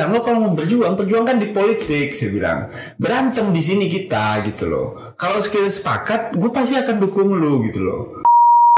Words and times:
bilang 0.00 0.16
lo 0.16 0.24
kalau 0.24 0.38
mau 0.40 0.56
berjuang 0.56 0.96
perjuangkan 0.96 1.36
di 1.36 1.52
politik 1.52 2.16
saya 2.16 2.32
bilang. 2.32 2.72
Berantem 2.96 3.52
di 3.52 3.60
sini 3.60 3.84
kita 3.84 4.40
gitu 4.48 4.64
loh. 4.64 5.12
Kalau 5.12 5.44
kita 5.44 5.68
sepakat 5.68 6.32
gue 6.40 6.48
pasti 6.48 6.80
akan 6.80 6.96
dukung 7.04 7.36
lo 7.36 7.60
gitu 7.68 7.84
loh. 7.84 8.24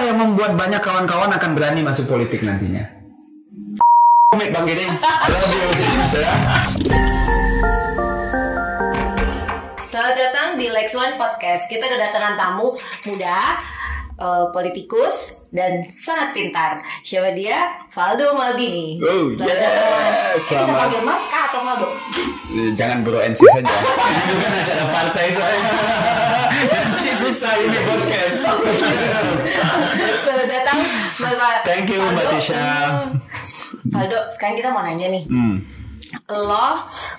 Yang 0.02 0.18
membuat 0.18 0.58
banyak 0.58 0.82
kawan-kawan 0.82 1.30
akan 1.30 1.50
berani 1.54 1.86
masuk 1.86 2.10
politik 2.10 2.42
nantinya? 2.42 2.82
Bang 4.34 4.66
Gedeng 4.66 4.90
ya. 4.90 4.98
Selamat 9.78 10.14
datang 10.18 10.58
di 10.58 10.66
Lex 10.74 10.98
One 10.98 11.14
Podcast. 11.14 11.70
Kita 11.70 11.86
kedatangan 11.86 12.34
tamu 12.34 12.74
muda, 13.06 13.38
eh, 14.22 14.46
politikus, 14.54 15.42
dan 15.50 15.82
sangat 15.90 16.30
pintar. 16.30 16.78
Siapa 17.02 17.34
dia? 17.34 17.82
Valdo 17.90 18.38
Maldini. 18.38 19.02
Oh, 19.02 19.26
Selamat 19.28 19.50
yes. 19.50 19.60
datang 19.60 19.88
Mas. 19.90 20.14
Eh, 20.14 20.34
kita 20.38 20.62
Selamat. 20.62 20.78
panggil 20.78 21.00
Mas 21.02 21.24
Kak 21.26 21.42
atau 21.50 21.60
Valdo? 21.66 21.88
Eh, 22.52 22.70
jangan 22.78 22.98
bro 23.02 23.18
NC 23.18 23.40
saja 23.42 23.64
itu 23.64 24.34
kan 24.38 24.52
acara 24.54 24.84
partai 24.92 25.26
soalnya 25.32 25.72
nanti 26.62 27.10
susah 27.16 27.52
ini 27.58 27.78
podcast 27.80 28.36
Selamat 30.20 30.46
datang 30.46 30.78
Bapak 31.18 31.54
Thank 31.64 31.90
you, 31.90 32.00
Mbak. 32.00 32.26
Tisha. 32.36 32.64
Valdo, 33.88 34.18
sekarang 34.30 34.54
kita 34.54 34.68
mau 34.70 34.84
nanya 34.84 35.10
nih. 35.10 35.24
hmm. 35.26 35.81
Lo 36.28 36.68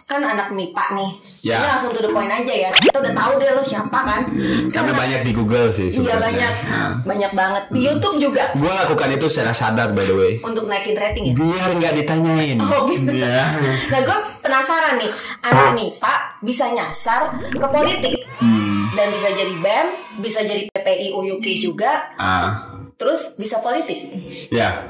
kan 0.04 0.22
anak 0.22 0.50
MIPA 0.50 0.86
nih. 0.94 1.12
Ya. 1.44 1.60
Ini 1.60 1.68
langsung 1.68 1.92
to 1.92 2.00
the 2.00 2.08
point 2.08 2.28
aja 2.28 2.50
ya. 2.50 2.70
Kita 2.72 2.98
udah 2.98 3.12
tahu 3.12 3.32
deh 3.36 3.52
lo 3.52 3.62
siapa 3.62 4.00
kan. 4.00 4.22
karena 4.70 4.90
Anak- 4.90 4.98
banyak 4.98 5.22
di 5.22 5.32
Google 5.32 5.68
sih 5.70 5.86
Iya 5.86 5.96
sebenarnya 6.16 6.22
banyak, 6.22 6.54
Nah. 6.66 6.92
banyak 7.04 7.32
banget. 7.34 7.64
Di 7.68 7.80
YouTube 7.82 8.18
juga 8.18 8.44
gue 8.54 8.72
lakukan 8.74 9.10
itu 9.12 9.26
secara 9.28 9.52
sadar 9.52 9.90
by 9.90 10.04
the 10.04 10.14
way 10.14 10.34
untuk 10.40 10.66
naikin 10.66 10.96
rating 10.96 11.24
ya. 11.26 11.34
biar 11.34 11.70
nggak 11.74 11.94
ditanyain 11.96 12.58
Oh 12.58 12.88
gitu. 12.88 13.12
Iya. 13.14 13.44
Nah 13.88 14.00
gue 14.02 14.18
penasaran 14.40 14.96
nih, 14.96 15.12
anak 15.42 15.68
MIPA 15.74 16.14
bisa 16.40 16.66
nyasar 16.70 17.22
ke 17.50 17.68
politik 17.68 18.16
Hmm. 18.38 18.88
dan 18.94 19.10
bisa 19.10 19.28
jadi 19.28 19.54
BEM, 19.54 19.88
bisa 20.20 20.40
jadi 20.42 20.64
PPI 20.70 21.12
UUK 21.12 21.46
juga, 21.58 22.08
ah 22.14 22.72
terus 22.94 23.36
bisa 23.36 23.60
politik. 23.60 24.16
ya 24.48 24.86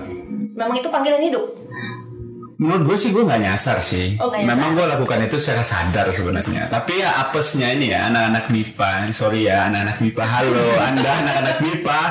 Memang 0.54 0.76
itu 0.76 0.86
panggilan 0.88 1.18
hidup. 1.20 1.50
Menurut 2.58 2.84
gue 2.94 2.98
sih 2.98 3.10
gue 3.10 3.24
nggak 3.26 3.42
nyasar 3.42 3.78
sih. 3.82 4.18
Oh, 4.22 4.30
nyasar. 4.30 4.48
memang 4.50 4.78
gue 4.78 4.86
lakukan 4.86 5.20
itu 5.26 5.38
secara 5.42 5.64
sadar 5.66 6.10
sebenarnya. 6.14 6.70
Tapi 6.70 7.02
ya 7.02 7.22
apesnya 7.24 7.74
ini 7.74 7.94
ya 7.94 8.10
anak-anak 8.10 8.50
MIPA. 8.54 8.92
Sorry 9.14 9.50
ya 9.50 9.70
anak-anak 9.70 9.98
MIPA. 10.02 10.24
Halo 10.24 10.66
anda 10.88 11.12
anak-anak 11.24 11.58
MIPA. 11.62 12.02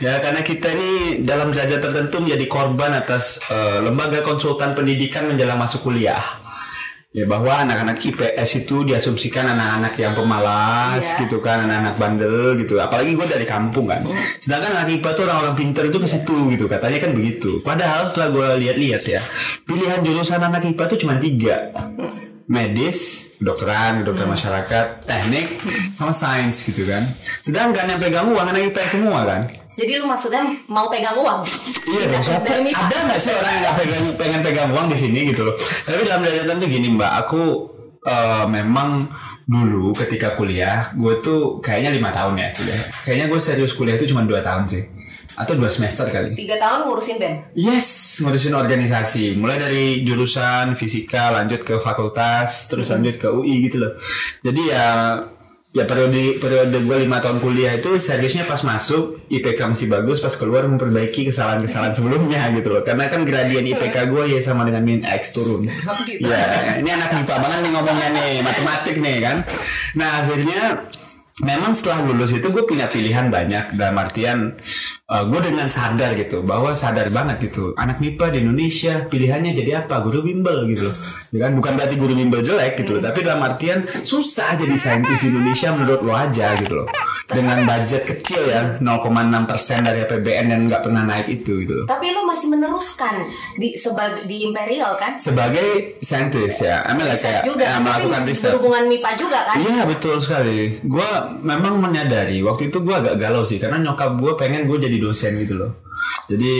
Ya 0.00 0.12
karena 0.20 0.40
kita 0.40 0.68
ini 0.72 0.90
dalam 1.24 1.52
derajat 1.52 1.80
tertentu 1.80 2.16
menjadi 2.24 2.46
korban 2.48 2.92
atas 2.96 3.40
eh, 3.52 3.78
lembaga 3.84 4.24
konsultan 4.24 4.72
pendidikan 4.72 5.28
menjelang 5.28 5.60
masuk 5.60 5.88
kuliah 5.88 6.40
Ya 7.10 7.26
bahwa 7.26 7.50
anak-anak 7.66 7.98
IPS 8.06 8.62
itu 8.62 8.86
diasumsikan 8.86 9.42
anak-anak 9.42 9.98
yang 9.98 10.14
pemalas 10.14 11.02
Iya. 11.02 11.26
gitu 11.26 11.42
kan, 11.42 11.66
anak-anak 11.66 11.98
bandel 11.98 12.54
gitu. 12.54 12.78
Apalagi 12.78 13.18
gue 13.18 13.26
dari 13.26 13.42
kampung 13.42 13.90
kan. 13.90 14.06
Sedangkan 14.38 14.78
anak 14.78 14.94
IPA 14.94 15.10
tuh 15.18 15.26
orang-orang 15.26 15.58
pinter 15.58 15.90
itu 15.90 15.98
ke 15.98 16.06
situ 16.06 16.54
gitu. 16.54 16.70
Katanya 16.70 17.02
kan 17.02 17.10
begitu. 17.10 17.58
Padahal 17.66 18.06
setelah 18.06 18.30
gue 18.30 18.48
lihat-lihat 18.62 19.02
ya, 19.02 19.18
pilihan 19.66 20.06
jurusan 20.06 20.38
anak 20.38 20.62
IPA 20.62 20.84
tuh 20.86 20.98
cuma 21.02 21.18
tiga. 21.18 21.74
Medis, 22.46 22.98
kedokteran, 23.42 24.02
kedokteran 24.02 24.30
masyarakat, 24.30 24.86
teknik, 25.02 25.58
sama 25.94 26.14
sains 26.14 26.62
gitu 26.62 26.86
kan. 26.86 27.10
Sedangkan 27.42 27.90
yang 27.90 27.98
pegang 27.98 28.30
uang 28.30 28.54
anak 28.54 28.70
IPS 28.70 28.90
semua 28.94 29.26
kan. 29.26 29.50
Jadi 29.70 30.02
lu 30.02 30.06
maksudnya 30.10 30.42
mau 30.66 30.90
pegang 30.90 31.14
uang? 31.14 31.40
Iya 31.86 32.04
dong, 32.10 32.22
siapa? 32.22 32.46
Ada 32.58 32.96
nggak 33.06 33.20
sih 33.22 33.30
orang 33.30 33.52
yang 33.54 33.62
nggak 33.62 33.76
pegang, 33.78 34.04
pengen 34.18 34.40
pegang 34.42 34.68
uang 34.74 34.86
di 34.90 34.98
sini 34.98 35.20
gitu 35.30 35.46
loh? 35.46 35.54
Tapi 35.58 36.02
dalam 36.02 36.26
derajat 36.26 36.58
tuh 36.58 36.68
gini 36.68 36.90
mbak, 36.90 37.12
aku 37.26 37.42
eh, 38.02 38.44
memang 38.50 39.06
dulu 39.50 39.90
ketika 39.90 40.38
kuliah, 40.38 40.94
gue 40.94 41.18
tuh 41.18 41.58
kayaknya 41.58 41.90
lima 41.90 42.14
tahun 42.14 42.38
ya 42.38 42.48
kuliah. 42.54 42.82
Kayaknya 43.02 43.26
gue 43.26 43.40
serius 43.42 43.74
kuliah 43.74 43.98
itu 43.98 44.14
cuma 44.14 44.22
dua 44.22 44.46
tahun 44.46 44.70
sih, 44.70 44.82
atau 45.34 45.58
dua 45.58 45.66
semester 45.66 46.06
kali. 46.06 46.38
Tiga 46.38 46.54
tahun 46.54 46.86
ngurusin 46.86 47.18
BEM. 47.18 47.34
Yes, 47.58 48.22
ngurusin 48.22 48.54
organisasi. 48.54 49.34
Mulai 49.42 49.58
dari 49.58 49.84
jurusan 50.06 50.78
fisika, 50.78 51.34
lanjut 51.34 51.66
ke 51.66 51.82
fakultas, 51.82 52.70
terus 52.70 52.94
lanjut 52.94 53.18
ke 53.18 53.26
UI 53.26 53.66
gitu 53.66 53.82
loh. 53.82 53.98
Jadi 54.46 54.62
ya 54.70 54.86
ya 55.70 55.86
periode 55.86 56.42
periode 56.42 56.82
gue 56.82 56.96
lima 57.06 57.22
tahun 57.22 57.38
kuliah 57.38 57.78
itu 57.78 57.94
seriusnya 58.02 58.42
pas 58.42 58.58
masuk 58.66 59.22
IPK 59.30 59.70
masih 59.70 59.86
bagus, 59.86 60.18
pas 60.18 60.34
keluar 60.34 60.66
memperbaiki 60.66 61.30
kesalahan-kesalahan 61.30 61.94
sebelumnya 61.94 62.50
gitu 62.58 62.74
loh. 62.74 62.82
Karena 62.82 63.06
kan 63.06 63.22
gradien 63.22 63.62
IPK 63.62 64.10
gue 64.10 64.34
ya 64.34 64.40
sama 64.42 64.66
dengan 64.66 64.82
min 64.82 65.06
X 65.06 65.30
turun. 65.30 65.62
Ya, 66.18 66.74
ini 66.82 66.90
anak 66.90 67.14
MIPA 67.14 67.36
banget 67.38 67.58
nih 67.62 67.70
ngomongnya 67.70 68.08
nih, 68.10 68.32
matematik 68.42 68.96
nih 68.98 69.16
kan. 69.22 69.36
Nah 69.94 70.26
akhirnya 70.26 70.90
memang 71.40 71.72
setelah 71.72 72.04
lulus 72.04 72.34
itu 72.36 72.50
gue 72.50 72.64
punya 72.66 72.90
pilihan 72.90 73.32
banyak 73.32 73.78
dalam 73.78 73.96
artian 73.96 74.58
gue 75.10 75.40
dengan 75.42 75.66
sadar 75.66 76.14
gitu 76.14 76.46
bahwa 76.46 76.70
sadar 76.78 77.10
banget 77.10 77.50
gitu 77.50 77.74
anak 77.74 77.98
MIPA 77.98 78.30
di 78.30 78.38
Indonesia 78.46 79.02
pilihannya 79.10 79.50
jadi 79.50 79.82
apa 79.82 79.98
guru 80.06 80.22
bimbel 80.22 80.70
gitu 80.70 80.86
loh 80.86 80.94
ya 81.34 81.38
kan 81.46 81.52
bukan 81.58 81.72
berarti 81.74 81.98
guru 81.98 82.14
bimbel 82.14 82.46
jelek 82.46 82.78
gitu 82.78 82.98
loh 82.98 83.02
tapi 83.02 83.26
dalam 83.26 83.42
artian 83.42 83.82
susah 84.06 84.54
jadi 84.54 84.76
saintis 84.78 85.26
di 85.26 85.34
Indonesia 85.34 85.74
menurut 85.74 86.00
lo 86.06 86.14
aja 86.14 86.54
gitu 86.54 86.84
loh 86.84 86.86
dengan 87.26 87.66
budget 87.66 88.02
kecil 88.06 88.42
ya 88.46 88.78
0,6% 88.78 89.86
dari 89.86 89.98
APBN 90.06 90.46
dan 90.50 90.60
nggak 90.66 90.82
pernah 90.86 91.02
naik 91.02 91.26
itu 91.30 91.62
gitu 91.66 91.74
loh 91.82 91.86
Tapi 91.90 92.06
lu 92.14 92.22
masih 92.26 92.46
meneruskan 92.54 93.14
di 93.58 93.74
sebagai 93.74 94.26
di 94.30 94.46
Imperial 94.46 94.94
kan? 94.94 95.18
sebagai 95.18 95.98
saintis 96.02 96.62
ya, 96.62 96.82
I 96.86 96.94
mean 96.94 97.06
like 97.06 97.18
kayak 97.18 97.42
juga, 97.46 97.64
ya, 97.66 97.78
melakukan 97.82 98.22
riset. 98.26 98.50
berhubungan 98.54 98.84
MIPA 98.86 99.10
juga 99.18 99.38
kan? 99.46 99.56
Iya 99.58 99.82
betul 99.86 100.16
sekali. 100.22 100.78
Gue 100.82 101.10
memang 101.42 101.78
menyadari 101.78 102.42
waktu 102.42 102.70
itu 102.70 102.78
gue 102.82 102.94
agak 102.94 103.18
galau 103.18 103.42
sih 103.46 103.58
karena 103.58 103.78
nyokap 103.82 104.18
gue 104.18 104.32
pengen 104.38 104.66
gue 104.66 104.78
jadi 104.78 104.96
dosen 105.00 105.32
gitu 105.34 105.56
loh. 105.56 105.72
Jadi 106.26 106.54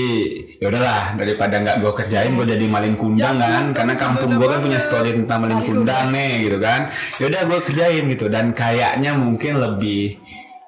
ya 0.58 0.66
udahlah 0.66 1.14
daripada 1.14 1.56
nggak 1.56 1.76
gue 1.78 1.92
kerjain 1.94 2.32
gue 2.32 2.44
jadi 2.44 2.66
maling 2.66 2.94
kundang 2.94 3.36
kan 3.36 3.64
karena 3.70 3.94
kampung 3.94 4.34
gue 4.34 4.48
kan 4.48 4.60
punya 4.60 4.78
story 4.78 5.14
tentang 5.14 5.38
maling 5.40 5.62
kundang 5.62 6.10
nih 6.10 6.42
gitu 6.42 6.58
kan. 6.58 6.90
Ya 7.16 7.24
udah 7.26 7.42
gue 7.46 7.58
kerjain 7.62 8.04
gitu 8.06 8.26
dan 8.26 8.50
kayaknya 8.50 9.12
mungkin 9.12 9.56
lebih 9.56 10.18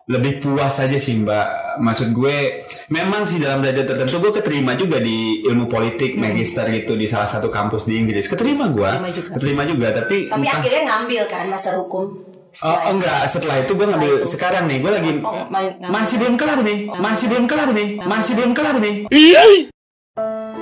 lebih 0.04 0.38
puas 0.38 0.76
aja 0.78 0.98
sih 0.98 1.14
mbak 1.16 1.46
maksud 1.78 2.10
gue 2.10 2.66
memang 2.88 3.22
sih 3.22 3.38
dalam 3.38 3.62
derajat 3.62 3.86
tertentu 3.86 4.18
gue 4.20 4.32
keterima 4.34 4.74
juga 4.74 4.98
di 4.98 5.40
ilmu 5.42 5.66
politik 5.66 6.18
magister 6.18 6.66
gitu 6.68 6.94
di 6.94 7.06
salah 7.06 7.24
satu 7.24 7.46
kampus 7.48 7.86
di 7.86 7.96
Inggris 7.96 8.26
keterima 8.26 8.66
gue 8.68 8.82
Keterima 8.82 9.08
juga. 9.08 9.30
keterima 9.32 9.62
juga 9.64 9.86
tapi 9.94 10.26
Tapi 10.26 10.42
entah- 10.42 10.58
akhirnya 10.58 10.82
ngambil 10.84 11.22
kan 11.24 11.44
master 11.46 11.74
hukum. 11.76 12.06
Oh, 12.52 12.54
setelah 12.54 12.76
oh, 12.78 12.92
enggak, 12.92 13.20
setelah 13.26 13.56
itu 13.58 13.72
gue 13.72 13.86
ngambil 13.86 14.12
itu. 14.14 14.26
sekarang 14.28 14.64
nih, 14.66 14.78
gue 14.78 14.92
lagi 14.92 15.10
Oh, 15.18 15.48
ma- 15.48 15.64
ngambil. 15.64 15.88
masih 15.88 16.16
belum 16.16 16.34
kelar 16.36 16.58
nih, 16.60 16.78
masih 16.92 17.26
belum 17.26 17.44
kelar 17.46 17.68
nih, 17.70 17.88
masih 17.98 18.32
belum 18.36 18.52
kelar 18.52 18.76
nih, 18.76 18.94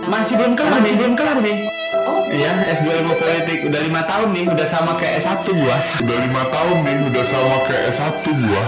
masih 0.07 0.35
belum 0.37 0.53
kelar, 0.55 0.71
masih 0.73 0.95
belum 0.97 1.15
kelar 1.15 1.39
nih. 1.41 1.57
Oh, 2.01 2.23
Iya, 2.31 2.53
S2 2.71 2.87
ilmu 2.95 3.15
politik. 3.17 3.67
Udah 3.67 3.81
lima 3.81 4.03
tahun 4.05 4.31
nih, 4.31 4.45
udah 4.47 4.63
sama 4.65 4.95
kayak 4.95 5.19
S1 5.19 5.43
gua. 5.51 5.75
Udah 5.99 6.17
lima 6.21 6.43
tahun 6.47 6.77
nih 6.81 6.97
udah 7.11 7.25
sama 7.27 7.57
kayak 7.67 7.83
S1 7.91 8.07
gua. 8.31 8.63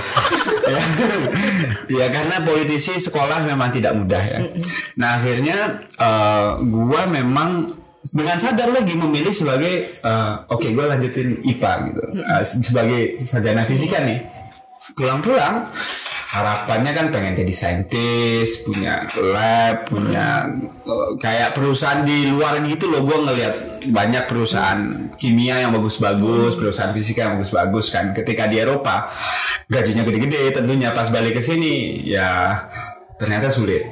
Ya. 0.64 0.80
ya 1.88 2.06
karena 2.08 2.36
politisi 2.40 2.98
sekolah 2.98 3.42
memang 3.44 3.70
tidak 3.70 3.94
mudah 3.94 4.18
ya. 4.18 4.40
Nah 4.94 5.16
akhirnya 5.16 5.58
eh, 5.94 6.48
gua 6.64 7.06
memang 7.08 7.70
dengan 8.10 8.34
sadar 8.34 8.74
lagi 8.74 8.98
memilih 8.98 9.30
sebagai 9.30 9.78
eh, 9.86 10.34
oke 10.50 10.66
gua 10.74 10.98
lanjutin 10.98 11.38
IPA 11.46 11.72
gitu. 11.86 12.02
Eh, 12.18 12.42
sebagai 12.42 13.00
sarjana 13.22 13.62
fisika 13.62 14.02
nih. 14.02 14.18
Pulang-pulang 14.98 15.70
harapannya 16.32 16.96
kan 16.96 17.06
pengen 17.12 17.36
jadi 17.36 17.52
saintis 17.52 18.64
punya 18.64 19.04
lab 19.20 19.86
punya 19.86 20.50
eh, 20.82 21.10
kayak 21.22 21.54
perusahaan 21.54 22.02
di 22.02 22.26
luar 22.26 22.58
gitu 22.66 22.90
loh. 22.90 23.06
Gue 23.06 23.22
ngelihat 23.22 23.86
banyak 23.86 24.24
perusahaan 24.26 24.80
kimia 25.14 25.62
yang 25.62 25.70
bagus-bagus 25.70 26.58
perusahaan 26.58 26.90
fisika 26.90 27.30
yang 27.30 27.38
bagus-bagus 27.38 27.94
kan. 27.94 28.10
Ketika 28.10 28.50
di 28.50 28.58
Eropa 28.58 29.14
gajinya 29.70 30.02
gede-gede 30.02 30.50
tentunya 30.50 30.90
pas 30.90 31.06
balik 31.06 31.38
ke 31.38 31.42
sini 31.44 32.02
ya 32.02 32.66
ternyata 33.14 33.46
sulit. 33.46 33.86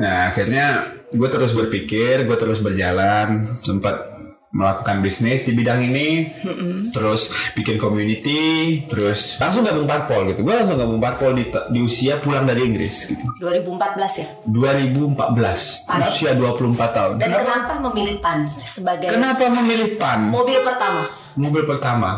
Nah 0.00 0.32
akhirnya 0.32 0.99
gue 1.10 1.28
terus 1.28 1.52
berpikir 1.52 2.22
gue 2.24 2.36
terus 2.38 2.62
berjalan 2.62 3.42
sempat 3.46 4.10
melakukan 4.50 4.98
bisnis 4.98 5.46
di 5.46 5.54
bidang 5.54 5.78
ini, 5.78 6.26
terus 6.90 7.30
bikin 7.54 7.78
community, 7.78 8.82
terus 8.90 9.38
langsung 9.38 9.62
gabung 9.62 9.86
parpol 9.86 10.26
gitu. 10.26 10.42
Gue 10.42 10.58
langsung 10.58 10.74
gabung 10.74 10.98
parpol 10.98 11.38
di, 11.38 11.46
di 11.46 11.78
usia 11.78 12.18
pulang 12.18 12.50
dari 12.50 12.66
Inggris 12.66 13.14
gitu. 13.14 13.22
2014 13.38 14.10
ya. 14.18 14.26
2014, 14.50 15.86
Pan. 15.86 16.02
usia 16.02 16.34
24 16.34 16.66
tahun. 16.90 17.14
Dan 17.22 17.30
kenapa 17.30 17.72
memilih 17.78 18.18
PAN 18.18 18.38
sebagai 18.50 19.06
Kenapa 19.06 19.46
memilih 19.54 19.94
PAN? 19.94 20.18
mobil 20.34 20.58
pertama? 20.66 21.06
Mobil 21.38 21.62
pertama. 21.62 22.10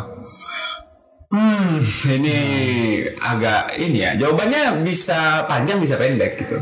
Hmm, 1.32 1.80
ini 2.12 2.38
agak 3.16 3.80
ini 3.80 4.04
ya. 4.04 4.12
Jawabannya 4.20 4.84
bisa 4.84 5.48
panjang 5.48 5.80
bisa 5.80 5.96
pendek 5.96 6.36
gitu. 6.36 6.60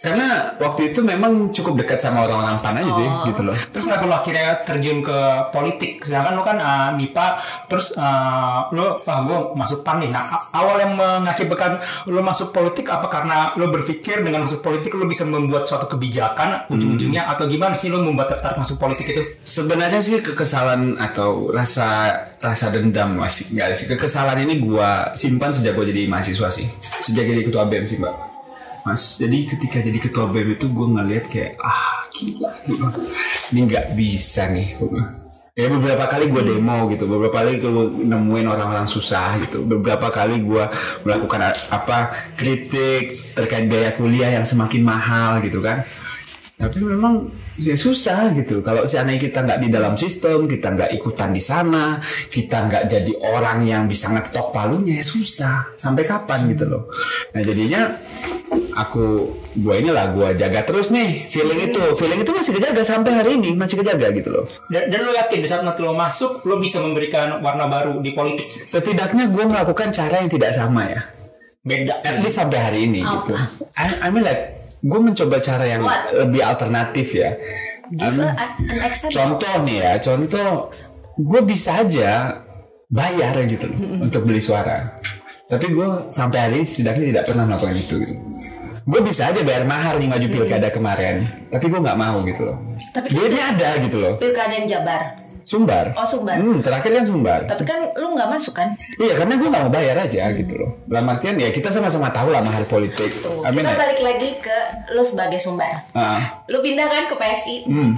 Karena 0.00 0.56
waktu 0.56 0.88
itu 0.88 1.04
memang 1.04 1.52
cukup 1.52 1.84
dekat 1.84 2.00
sama 2.00 2.24
orang-orang 2.24 2.56
PAN 2.64 2.80
aja 2.80 2.92
sih 2.96 3.08
gitu 3.28 3.44
loh. 3.44 3.52
Terus 3.52 3.84
kenapa 3.84 4.08
lo 4.08 4.16
akhirnya 4.16 4.64
terjun 4.64 5.04
ke 5.04 5.18
politik? 5.52 6.00
Sedangkan 6.00 6.32
lo 6.32 6.42
kan 6.48 6.56
uh, 6.56 6.88
MIPA, 6.96 7.26
terus 7.68 7.92
uh, 7.92 8.72
lo, 8.72 8.96
ah 8.96 9.20
gue 9.20 9.38
masuk 9.52 9.84
PAN 9.84 10.00
nih. 10.00 10.08
Nah, 10.08 10.48
awal 10.48 10.80
yang 10.80 10.96
mengakibatkan 10.96 11.76
lo 12.08 12.24
masuk 12.24 12.56
politik 12.56 12.88
apa 12.88 13.12
karena 13.12 13.52
lo 13.60 13.68
berpikir 13.68 14.24
dengan 14.24 14.48
masuk 14.48 14.64
politik 14.64 14.96
lo 14.96 15.04
bisa 15.04 15.28
membuat 15.28 15.68
suatu 15.68 15.92
kebijakan 15.92 16.72
ujung-ujungnya 16.72 17.28
atau 17.28 17.44
gimana 17.44 17.76
sih 17.76 17.92
lo 17.92 18.00
membuat 18.00 18.32
tertarik 18.32 18.56
masuk 18.56 18.80
politik 18.80 19.12
itu? 19.12 19.22
Sebenarnya 19.44 20.00
sih 20.00 20.24
kekesalan 20.24 20.96
atau 20.96 21.52
rasa 21.52 22.16
rasa 22.46 22.70
dendam 22.70 23.18
masih 23.18 23.50
enggak 23.50 23.74
sih. 23.74 23.90
Kekesalan 23.90 24.46
ini 24.46 24.62
gua 24.62 25.10
simpan 25.18 25.50
sejak 25.50 25.74
gua 25.74 25.82
jadi 25.82 26.06
mahasiswa 26.06 26.48
sih. 26.48 26.70
Sejak 26.80 27.26
jadi 27.26 27.42
ketua 27.42 27.66
BEM 27.66 27.84
sih, 27.90 27.98
Mbak. 27.98 28.14
Mas, 28.86 29.18
jadi 29.18 29.50
ketika 29.50 29.82
jadi 29.82 29.98
ketua 29.98 30.30
BEM 30.30 30.54
itu 30.54 30.70
gue 30.70 30.86
ngeliat 30.86 31.26
kayak 31.26 31.58
ah 31.58 32.06
gila, 32.14 32.54
ini 33.50 33.60
nggak 33.66 33.98
bisa 33.98 34.46
nih. 34.46 34.78
Ya 35.58 35.66
beberapa 35.66 36.06
kali 36.06 36.30
gue 36.30 36.42
demo 36.46 36.86
gitu, 36.94 37.10
beberapa 37.10 37.42
kali 37.42 37.58
gue 37.58 37.72
nemuin 38.06 38.46
orang-orang 38.46 38.86
susah 38.86 39.42
gitu, 39.42 39.66
beberapa 39.66 40.06
kali 40.14 40.38
gue 40.38 40.70
melakukan 41.02 41.50
apa 41.74 42.14
kritik 42.38 43.34
terkait 43.34 43.66
biaya 43.66 43.90
kuliah 43.90 44.30
yang 44.30 44.46
semakin 44.46 44.86
mahal 44.86 45.42
gitu 45.42 45.58
kan. 45.58 45.82
Tapi 46.56 46.80
memang 46.80 47.28
ya 47.60 47.76
susah 47.76 48.32
gitu. 48.32 48.64
Kalau 48.64 48.88
seandainya 48.88 49.20
kita 49.28 49.44
nggak 49.44 49.60
di 49.60 49.68
dalam 49.68 49.92
sistem, 49.92 50.48
kita 50.48 50.72
nggak 50.72 50.90
ikutan 50.96 51.28
di 51.36 51.42
sana, 51.44 52.00
kita 52.32 52.64
nggak 52.64 52.84
jadi 52.88 53.12
orang 53.28 53.60
yang 53.60 53.84
bisa 53.84 54.08
ngetok 54.08 54.56
palunya, 54.56 55.00
ya 55.00 55.04
susah. 55.04 55.76
Sampai 55.76 56.08
kapan 56.08 56.48
gitu 56.48 56.64
loh. 56.64 56.88
Nah 57.36 57.44
jadinya 57.44 57.92
aku 58.76 59.28
gua 59.60 59.74
inilah 59.80 60.16
gua 60.16 60.28
jaga 60.32 60.64
terus 60.64 60.92
nih 60.92 61.24
feeling 61.28 61.72
itu 61.72 61.82
feeling 61.96 62.20
itu 62.24 62.32
masih 62.32 62.52
kejaga 62.56 62.82
sampai 62.84 63.12
hari 63.12 63.30
ini 63.40 63.56
masih 63.56 63.80
kejaga 63.80 64.12
gitu 64.12 64.28
loh 64.30 64.44
Dan, 64.68 64.92
dan 64.92 65.00
lo 65.02 65.12
yakin 65.16 65.38
di 65.40 65.48
saat 65.48 65.64
nanti 65.64 65.80
lo 65.80 65.96
masuk, 65.96 66.44
lo 66.44 66.60
bisa 66.60 66.78
memberikan 66.84 67.40
warna 67.40 67.66
baru 67.66 67.98
di 68.04 68.12
politik? 68.12 68.68
setidaknya 68.68 69.32
gua 69.32 69.48
melakukan 69.48 69.90
cara 69.90 70.20
yang 70.20 70.30
tidak 70.30 70.52
sama 70.52 70.92
ya 70.92 71.02
Beda. 71.66 71.98
at 72.04 72.22
least 72.22 72.38
sampai 72.38 72.58
hari 72.60 72.78
ini 72.86 73.00
gitu 73.02 73.34
I, 73.74 74.06
I 74.06 74.08
mean 74.12 74.22
like 74.22 74.55
gue 74.82 75.00
mencoba 75.00 75.36
cara 75.40 75.64
yang 75.64 75.82
What? 75.82 76.12
lebih 76.12 76.42
alternatif 76.44 77.16
ya. 77.16 77.36
Give 77.86 78.18
a, 78.18 78.34
an 78.34 78.90
contoh 79.14 79.54
nih 79.62 79.78
ya 79.78 79.92
contoh 80.02 80.74
gue 81.16 81.40
bisa 81.46 81.86
aja 81.86 82.42
bayar 82.90 83.34
gitu 83.46 83.70
loh 83.70 83.78
untuk 84.04 84.26
beli 84.26 84.42
suara. 84.42 84.98
Tapi 85.46 85.70
gue 85.70 86.10
sampai 86.10 86.38
hari 86.42 86.54
ini 86.62 86.66
setidaknya 86.66 87.04
tidak 87.14 87.24
pernah 87.30 87.44
melakukan 87.46 87.78
itu 87.78 87.94
gitu. 88.02 88.14
Gue 88.86 89.00
bisa 89.02 89.30
aja 89.30 89.42
bayar 89.42 89.66
mahal 89.66 89.98
nih 89.98 90.10
maju 90.10 90.26
pilkada 90.30 90.68
kemarin 90.70 91.46
tapi 91.50 91.70
gue 91.70 91.78
nggak 91.78 91.98
mau 91.98 92.22
gitu 92.26 92.42
loh. 92.46 92.58
Tapi 92.90 93.06
kan 93.10 93.54
ada 93.54 93.70
gitu 93.82 93.96
loh. 94.02 94.14
Pilkada 94.18 94.52
yang 94.54 94.66
Jabar. 94.66 95.25
Sumbar. 95.46 95.94
Oh, 95.94 96.02
Sumbar. 96.02 96.34
hmm, 96.36 96.58
terakhir 96.58 96.90
kan 96.90 97.04
sumbar. 97.06 97.40
Tapi 97.46 97.62
kan 97.62 97.94
lu 97.94 98.12
nggak 98.12 98.26
masuk 98.28 98.50
kan? 98.52 98.74
iya 98.98 99.14
karena 99.14 99.38
gue 99.38 99.46
nggak 99.46 99.62
mau 99.62 99.72
bayar 99.72 99.96
aja 99.96 100.34
gitu 100.34 100.58
loh. 100.58 100.82
Dalam 100.84 101.06
artian 101.06 101.38
ya 101.38 101.48
kita 101.48 101.70
sama-sama 101.70 102.10
tahu 102.10 102.34
lah 102.34 102.42
mahal 102.42 102.66
politik. 102.66 103.14
Tuh, 103.22 103.46
mean, 103.46 103.62
kita 103.62 103.70
like, 103.70 103.78
balik 103.78 104.00
lagi 104.02 104.30
ke 104.36 104.56
lu 104.90 105.00
sebagai 105.00 105.38
Sumbar. 105.38 105.86
ah, 105.92 106.42
Lu 106.46 106.58
pindah 106.58 106.84
kan 106.84 107.06
ke 107.06 107.14
PSI. 107.14 107.62
hmm, 107.64 107.92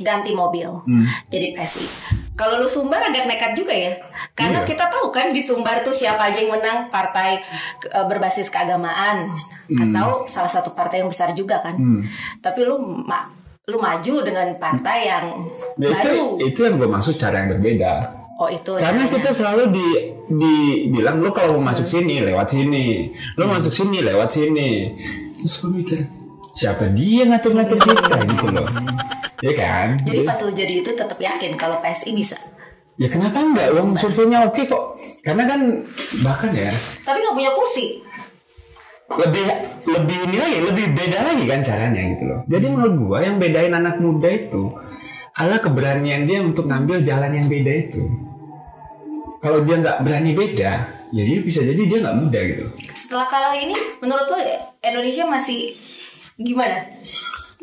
ganti 0.00 0.32
mobil. 0.32 0.70
Jadi 1.26 1.52
PSI. 1.52 1.86
Kalau 2.34 2.58
lu 2.58 2.66
Sumbar 2.66 2.98
agak 3.00 3.26
nekat 3.26 3.54
juga 3.54 3.70
ya, 3.70 3.94
karena 4.32 4.62
Iya. 4.62 4.66
kita 4.66 4.90
tahu 4.90 5.10
kan 5.10 5.30
di 5.30 5.38
Sumbar 5.38 5.82
tuh 5.82 5.94
siapa 5.94 6.30
aja 6.30 6.38
yang 6.38 6.50
menang. 6.52 6.90
Partai 6.90 7.42
eh, 7.84 8.06
berbasis 8.06 8.46
keagamaan. 8.48 9.26
Atau 9.66 10.26
salah 10.26 10.50
satu 10.50 10.70
partai 10.70 11.00
yang 11.00 11.10
besar 11.10 11.30
juga 11.32 11.58
kan. 11.58 11.74
Tapi 12.38 12.60
lu 12.62 13.02
lu 13.64 13.80
maju 13.80 14.14
dengan 14.20 14.52
partai 14.60 15.08
yang 15.08 15.40
ya 15.80 15.88
itu 15.88 16.12
baru. 16.12 16.26
itu 16.36 16.60
yang 16.68 16.74
gue 16.76 16.88
maksud 16.88 17.16
cara 17.16 17.40
yang 17.40 17.48
berbeda 17.56 17.92
Oh 18.34 18.50
itu. 18.50 18.74
Karena 18.74 19.06
caranya. 19.06 19.14
kita 19.14 19.30
selalu 19.30 19.62
di 19.70 19.86
dibilang 20.26 21.22
lo 21.22 21.30
kalau 21.30 21.54
mau 21.62 21.70
masuk 21.70 21.86
sini 21.86 22.18
lewat 22.18 22.50
sini, 22.50 23.06
lo 23.38 23.46
masuk 23.46 23.70
sini 23.70 24.02
lewat 24.02 24.26
sini. 24.26 24.90
Terus 25.38 25.54
gue 25.62 25.70
mikir 25.70 25.98
siapa 26.50 26.90
dia 26.90 27.30
ngatur-ngatur 27.30 27.78
kita 27.78 28.26
gitu 28.26 28.46
loh, 28.50 28.66
ya 29.38 29.54
kan? 29.54 30.02
Jadi 30.02 30.26
pas 30.26 30.34
lu 30.42 30.50
jadi 30.50 30.82
itu 30.82 30.90
tetap 30.98 31.14
yakin 31.14 31.54
kalau 31.54 31.78
PSI 31.78 32.10
bisa. 32.10 32.34
Ya 32.98 33.06
kenapa 33.06 33.38
enggak? 33.38 33.70
Uang 33.78 33.94
surveinya 33.94 34.42
oke 34.50 34.66
kok. 34.66 34.98
Karena 35.22 35.46
kan 35.46 35.86
bahkan 36.26 36.50
ya 36.50 36.74
Tapi 37.06 37.22
nggak 37.22 37.38
punya 37.38 37.54
kursi. 37.54 38.02
Lebih 39.12 39.44
lebih 39.84 40.18
ini 40.30 40.36
lagi, 40.40 40.58
lebih 40.64 40.86
beda 40.96 41.18
lagi 41.20 41.44
kan 41.44 41.60
caranya 41.60 42.00
gitu 42.08 42.24
loh. 42.24 42.40
Jadi 42.48 42.66
menurut 42.72 42.94
gua 42.96 43.18
yang 43.20 43.36
bedain 43.36 43.74
anak 43.76 44.00
muda 44.00 44.28
itu 44.32 44.72
adalah 45.34 45.60
keberanian 45.60 46.24
dia 46.24 46.40
untuk 46.40 46.64
ngambil 46.70 47.04
jalan 47.04 47.30
yang 47.34 47.46
beda 47.46 47.72
itu. 47.74 48.02
Kalau 49.44 49.60
dia 49.60 49.76
nggak 49.76 50.00
berani 50.00 50.32
beda, 50.32 50.72
ya 51.12 51.22
dia 51.22 51.38
bisa 51.44 51.60
jadi 51.60 51.82
dia 51.84 51.98
nggak 52.00 52.16
muda 52.16 52.40
gitu. 52.48 52.64
Setelah 52.96 53.28
kalah 53.28 53.52
ini, 53.52 53.76
menurut 54.00 54.24
lu 54.24 54.40
Indonesia 54.80 55.28
masih 55.28 55.76
gimana? 56.40 56.88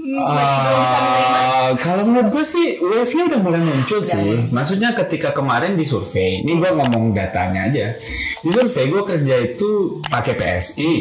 Masih 0.01 0.57
belum 0.65 0.79
bisa 0.81 0.97
menerima? 0.97 1.39
Ah, 1.61 1.69
kalau 1.77 2.03
menurut 2.09 2.29
gue 2.33 2.43
sih 2.45 2.65
wave-nya 2.81 3.23
udah 3.29 3.39
mulai 3.39 3.61
muncul 3.61 4.01
sih. 4.01 4.49
Maksudnya 4.49 4.97
ketika 4.97 5.29
kemarin 5.29 5.77
di 5.77 5.85
survei, 5.85 6.41
ini 6.41 6.57
gue 6.57 6.69
ngomong 6.73 7.13
datanya 7.13 7.69
aja. 7.69 7.93
Di 8.41 8.49
survei 8.49 8.89
gue 8.89 9.03
kerja 9.05 9.35
itu 9.37 10.01
pakai 10.09 10.33
PSI, 10.33 10.93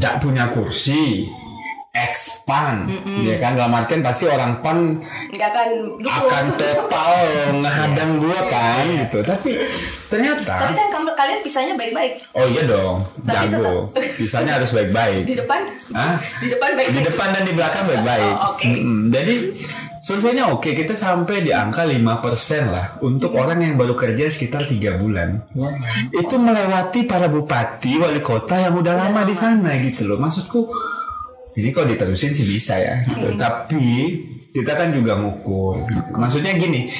nggak 0.00 0.14
punya 0.16 0.48
kursi, 0.48 1.28
expand, 1.90 2.86
ya 3.20 3.34
kan 3.36 3.58
dalam 3.58 3.74
artian 3.74 3.98
pasti 3.98 4.22
orang 4.24 4.62
pan 4.62 4.94
Nggak 5.26 5.48
akan 5.50 5.68
dukung. 5.98 6.30
akan 6.30 6.44
total 6.54 7.14
ngehadang 7.58 8.10
gue 8.16 8.38
kan 8.46 8.84
gitu. 8.96 9.18
Tapi 9.20 9.50
ternyata, 10.06 10.54
Tapi 10.54 10.72
kan 10.72 10.86
kamu 10.88 11.10
kalian 11.12 11.38
pisahnya 11.42 11.74
baik-baik. 11.74 12.12
oh 12.32 12.46
iya 12.46 12.62
dong, 12.62 13.02
Tapi 13.20 13.50
jago. 13.50 13.90
Bisanya 14.14 14.56
harus 14.56 14.70
baik-baik. 14.70 15.22
Di 15.24 15.34
depan, 15.34 15.60
Hah? 15.90 16.22
di 16.38 16.48
depan 16.48 16.68
baik-baik. 16.72 16.94
di 16.94 17.02
depan 17.04 17.28
dan 17.32 17.42
di 17.42 17.52
belakang 17.52 17.84
baik-baik. 17.84 18.34
Oh, 18.34 18.48
oke. 18.54 18.64
Mm-mm. 18.64 18.98
Jadi 19.10 19.34
surveinya 20.00 20.44
oke, 20.48 20.70
kita 20.70 20.94
sampai 20.94 21.42
di 21.42 21.50
angka 21.50 21.82
5% 21.82 22.06
lah 22.66 23.02
untuk 23.02 23.34
orang 23.34 23.60
yang 23.60 23.74
baru 23.74 23.92
kerja 23.92 24.30
sekitar 24.30 24.62
tiga 24.62 24.94
bulan. 24.94 25.42
Itu 26.10 26.38
melewati 26.38 27.02
para 27.02 27.26
bupati, 27.26 27.98
wali 27.98 28.22
kota 28.22 28.62
yang 28.62 28.72
udah 28.72 28.94
lama 28.94 29.26
di 29.26 29.34
sana 29.34 29.74
gitu 29.76 30.06
loh. 30.06 30.16
Maksudku 30.16 30.70
ini 31.60 31.70
kalau 31.70 31.86
diterusin 31.92 32.32
sih 32.32 32.48
bisa 32.48 32.80
ya. 32.80 33.04
Gitu. 33.04 33.36
Tapi 33.36 33.86
kita 34.50 34.72
kan 34.74 34.90
juga 34.90 35.20
ngukur. 35.20 35.86
Gitu. 35.86 36.10
Maksudnya 36.16 36.56
gini. 36.56 36.90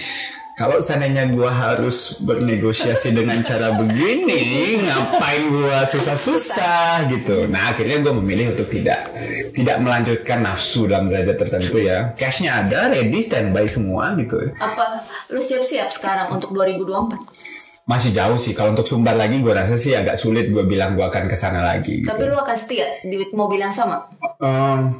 Kalau 0.61 0.77
seandainya 0.77 1.25
gua 1.33 1.49
harus 1.49 2.21
bernegosiasi 2.21 3.17
dengan 3.17 3.41
cara 3.41 3.73
begini, 3.81 4.77
ngapain 4.85 5.49
gua 5.49 5.89
susah-susah 5.89 7.09
gitu. 7.09 7.49
Nah 7.49 7.73
akhirnya 7.73 8.05
gua 8.05 8.13
memilih 8.21 8.53
untuk 8.53 8.69
tidak 8.69 9.09
tidak 9.57 9.81
melanjutkan 9.81 10.45
nafsu 10.45 10.85
dalam 10.85 11.09
derajat 11.09 11.41
tertentu 11.41 11.81
ya. 11.81 12.13
Cashnya 12.13 12.61
ada, 12.61 12.93
ready, 12.93 13.25
standby 13.25 13.65
semua 13.73 14.13
gitu. 14.21 14.37
Apa 14.61 15.01
lu 15.33 15.41
siap-siap 15.41 15.89
sekarang 15.97 16.29
untuk 16.29 16.53
2024? 16.53 17.50
Masih 17.91 18.15
jauh 18.15 18.39
sih. 18.39 18.55
Kalau 18.55 18.71
untuk 18.71 18.87
sumbar 18.87 19.19
lagi, 19.19 19.43
gua 19.43 19.67
rasa 19.67 19.75
sih 19.75 19.99
agak 19.99 20.15
sulit 20.15 20.55
gua 20.55 20.63
bilang 20.63 20.95
gua 20.95 21.11
akan 21.11 21.27
ke 21.27 21.35
sana 21.35 21.59
lagi. 21.59 22.07
Gitu. 22.07 22.11
Tapi 22.11 22.31
lu 22.31 22.39
akan 22.39 22.55
setia 22.55 22.87
di 23.03 23.19
mobil 23.35 23.59
yang 23.59 23.75
sama? 23.75 24.07
Ehm, 24.39 24.95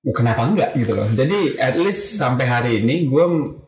kenapa 0.00 0.48
enggak 0.48 0.72
gitu 0.80 0.96
loh. 0.96 1.04
Jadi 1.12 1.60
at 1.60 1.76
least 1.76 2.16
sampai 2.16 2.48
hari 2.48 2.70
ini 2.80 3.04
gue 3.04 3.24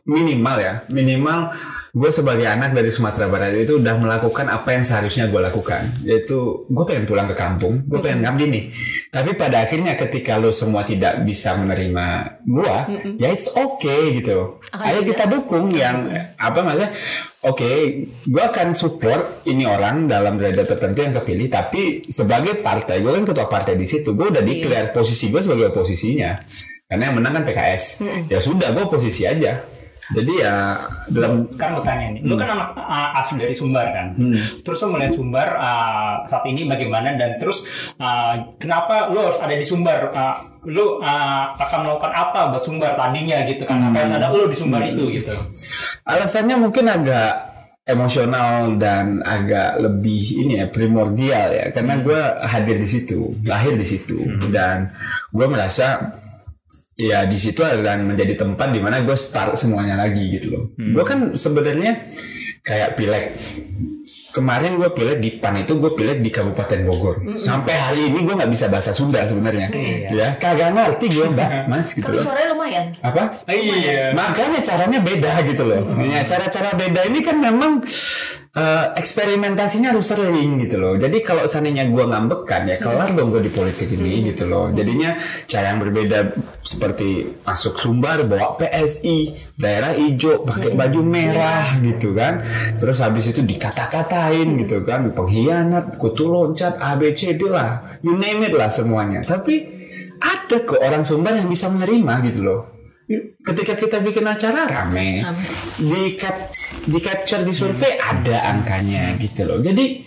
minimal 0.09 0.57
ya, 0.57 0.73
minimal 0.89 1.53
gue 1.93 2.09
sebagai 2.09 2.49
anak 2.49 2.73
dari 2.73 2.89
Sumatera 2.89 3.29
Barat 3.29 3.53
itu 3.53 3.77
udah 3.77 3.93
melakukan 4.01 4.49
apa 4.49 4.73
yang 4.73 4.81
seharusnya 4.81 5.29
gue 5.29 5.37
lakukan. 5.37 5.93
Yaitu 6.01 6.65
gue 6.65 6.83
pengen 6.89 7.05
pulang 7.05 7.29
ke 7.29 7.37
kampung, 7.37 7.85
gue 7.85 7.99
pengen 8.01 8.25
ngabdi 8.25 8.45
nih. 8.49 8.63
Tapi 9.13 9.37
pada 9.37 9.61
akhirnya 9.61 9.93
ketika 9.93 10.41
lo 10.41 10.49
semua 10.49 10.81
tidak 10.81 11.21
bisa 11.21 11.53
menerima 11.53 12.05
gue, 12.41 12.75
ya 13.21 13.29
it's 13.29 13.53
okay 13.53 14.17
gitu. 14.17 14.57
Ayo 14.73 15.05
kita 15.05 15.29
dukung 15.29 15.69
yang 15.69 16.09
apa 16.41 16.59
maksudnya? 16.65 16.89
Oke, 17.43 18.07
gue 18.23 18.43
akan 18.43 18.71
support 18.71 19.43
ini 19.51 19.67
orang 19.67 20.07
dalam 20.07 20.39
derajat 20.39 20.63
tertentu 20.63 21.03
yang 21.03 21.11
kepilih, 21.19 21.51
tapi 21.51 21.99
sebagai 22.07 22.63
partai, 22.63 23.03
gue 23.03 23.11
kan 23.11 23.27
ketua 23.27 23.51
partai 23.51 23.75
di 23.75 23.83
situ, 23.83 24.15
gue 24.15 24.31
udah 24.31 24.39
declare 24.39 24.95
posisi 24.95 25.27
gue 25.27 25.43
sebagai 25.43 25.75
oposisinya, 25.75 26.39
karena 26.87 27.11
yang 27.11 27.19
menang 27.19 27.35
kan 27.35 27.43
PKS. 27.43 27.83
Ya 28.31 28.39
sudah, 28.39 28.71
gue 28.71 28.87
posisi 28.87 29.27
aja. 29.27 29.59
Jadi 30.11 30.35
ya 30.35 30.75
dalam 31.07 31.47
Sekarang 31.47 31.79
gue 31.79 31.85
tanya 31.87 32.05
nih, 32.11 32.21
lu 32.27 32.35
kan 32.35 32.55
anak 32.55 32.75
uh, 32.75 33.15
asli 33.15 33.39
dari 33.39 33.55
Sumbar 33.55 33.87
kan, 33.91 34.07
terus 34.59 34.83
lu 34.83 34.95
melihat 34.95 35.15
Sumbar 35.15 35.47
uh, 35.55 36.27
saat 36.27 36.43
ini 36.43 36.67
bagaimana 36.67 37.15
dan 37.15 37.39
terus 37.39 37.63
uh, 38.03 38.55
kenapa 38.59 39.07
lu 39.11 39.23
harus 39.23 39.39
ada 39.39 39.55
di 39.55 39.63
Sumbar? 39.63 40.11
Uh, 40.11 40.35
lu 40.67 40.99
uh, 40.99 41.55
akan 41.55 41.87
melakukan 41.87 42.11
apa 42.11 42.51
buat 42.51 42.63
Sumbar 42.63 42.99
tadinya 42.99 43.47
gitu 43.47 43.63
kan? 43.63 43.79
Apa 43.91 44.03
yang 44.03 44.15
ada 44.19 44.27
lu 44.31 44.47
di 44.47 44.55
Sumbar 44.55 44.83
itu 44.83 45.07
gitu? 45.07 45.31
Alasannya 46.03 46.55
mungkin 46.59 46.87
agak 46.87 47.53
emosional 47.83 48.79
dan 48.79 49.19
agak 49.19 49.75
lebih 49.83 50.47
ini 50.47 50.63
ya 50.63 50.67
primordial 50.71 51.51
ya. 51.51 51.65
Karena 51.75 51.99
gue 51.99 52.19
hadir 52.47 52.79
di 52.79 52.87
situ 52.87 53.35
lahir 53.43 53.75
di 53.75 53.87
situ. 53.87 54.19
Dan 54.47 54.91
gue 55.31 55.47
merasa 55.47 56.19
ya 56.93 57.25
di 57.25 57.35
situ 57.35 57.59
akan 57.65 58.13
menjadi 58.13 58.37
tempat 58.37 58.69
di 58.71 58.79
mana 58.79 59.03
gue 59.03 59.17
start 59.17 59.59
semuanya 59.59 59.99
lagi 59.99 60.31
gitu 60.31 60.47
loh. 60.53 60.63
Gue 60.79 61.03
kan 61.03 61.35
sebenarnya 61.35 62.07
kayak 62.63 62.95
pileg 62.95 63.35
kemarin 64.33 64.81
gue 64.81 64.89
pilih 64.89 65.15
di 65.21 65.37
PAN 65.37 65.61
itu 65.61 65.77
gue 65.77 65.93
pilih 65.93 66.17
di 66.17 66.29
Kabupaten 66.33 66.79
Bogor. 66.83 67.21
Sampai 67.37 67.77
hari 67.77 68.09
ini 68.09 68.25
gue 68.25 68.33
nggak 68.33 68.49
bisa 68.49 68.65
bahasa 68.65 68.89
Sunda 68.89 69.21
sebenarnya. 69.23 69.69
Ya 70.09 70.33
kagak 70.35 70.73
ngerti 70.73 71.13
gue 71.13 71.29
mbak. 71.29 71.69
Mas 71.69 71.93
gitu 71.93 72.01
Tapi 72.01 72.17
loh. 72.17 72.23
suaranya 72.25 72.49
lumayan. 72.57 72.85
apa? 72.99 73.29
Iya. 73.45 74.11
Makanya 74.17 74.59
caranya 74.65 74.99
beda 74.99 75.31
gitu 75.45 75.63
loh. 75.63 75.81
Ya, 76.01 76.25
cara-cara 76.25 76.73
beda 76.73 77.01
ini 77.07 77.21
kan 77.21 77.37
memang 77.37 77.85
eh, 78.53 78.85
eksperimentasinya 78.93 79.89
harus 79.89 80.13
sering 80.13 80.61
gitu 80.61 80.77
loh. 80.77 80.93
Jadi 80.93 81.17
kalau 81.25 81.49
seandainya 81.49 81.89
gua 81.89 82.05
ngambekan 82.05 82.69
ya 82.69 82.77
kelar 82.77 83.09
dong 83.17 83.33
gue 83.33 83.41
di 83.41 83.51
politik 83.51 83.89
ini 83.97 84.29
gitu 84.29 84.45
loh. 84.45 84.69
Jadinya 84.69 85.17
cara 85.49 85.73
yang 85.73 85.81
berbeda 85.81 86.37
seperti 86.61 87.41
masuk 87.41 87.81
Sumbar 87.81 88.21
bawa 88.29 88.55
PSI, 88.61 89.33
daerah 89.57 89.97
hijau 89.97 90.45
pakai 90.45 90.77
baju 90.77 91.01
merah 91.01 91.81
gitu 91.81 92.13
kan. 92.13 92.45
Terus 92.77 93.01
habis 93.01 93.33
itu 93.33 93.41
dikata-katain 93.41 94.53
gitu 94.61 94.85
kan, 94.85 95.09
pengkhianat, 95.11 95.97
kutu 95.97 96.29
loncat, 96.29 96.77
ABCD 96.77 97.49
lah, 97.49 97.99
you 98.05 98.13
name 98.13 98.45
it 98.45 98.53
lah 98.53 98.69
semuanya. 98.69 99.25
Tapi 99.25 99.65
ada 100.21 100.57
kok 100.61 100.79
orang 100.79 101.03
Sumbar 101.03 101.33
yang 101.35 101.49
bisa 101.49 101.67
menerima 101.67 102.13
gitu 102.29 102.41
loh 102.45 102.82
ketika 103.43 103.73
kita 103.75 103.97
bikin 103.99 104.25
acara 104.27 104.67
rame. 104.67 105.23
Di 105.79 106.15
cap 106.15 106.51
di 106.83 106.99
capture 106.99 107.43
di 107.43 107.53
survei 107.55 107.99
ada 107.99 108.47
angkanya 108.47 109.15
gitu 109.19 109.47
loh. 109.47 109.59
Jadi 109.59 110.03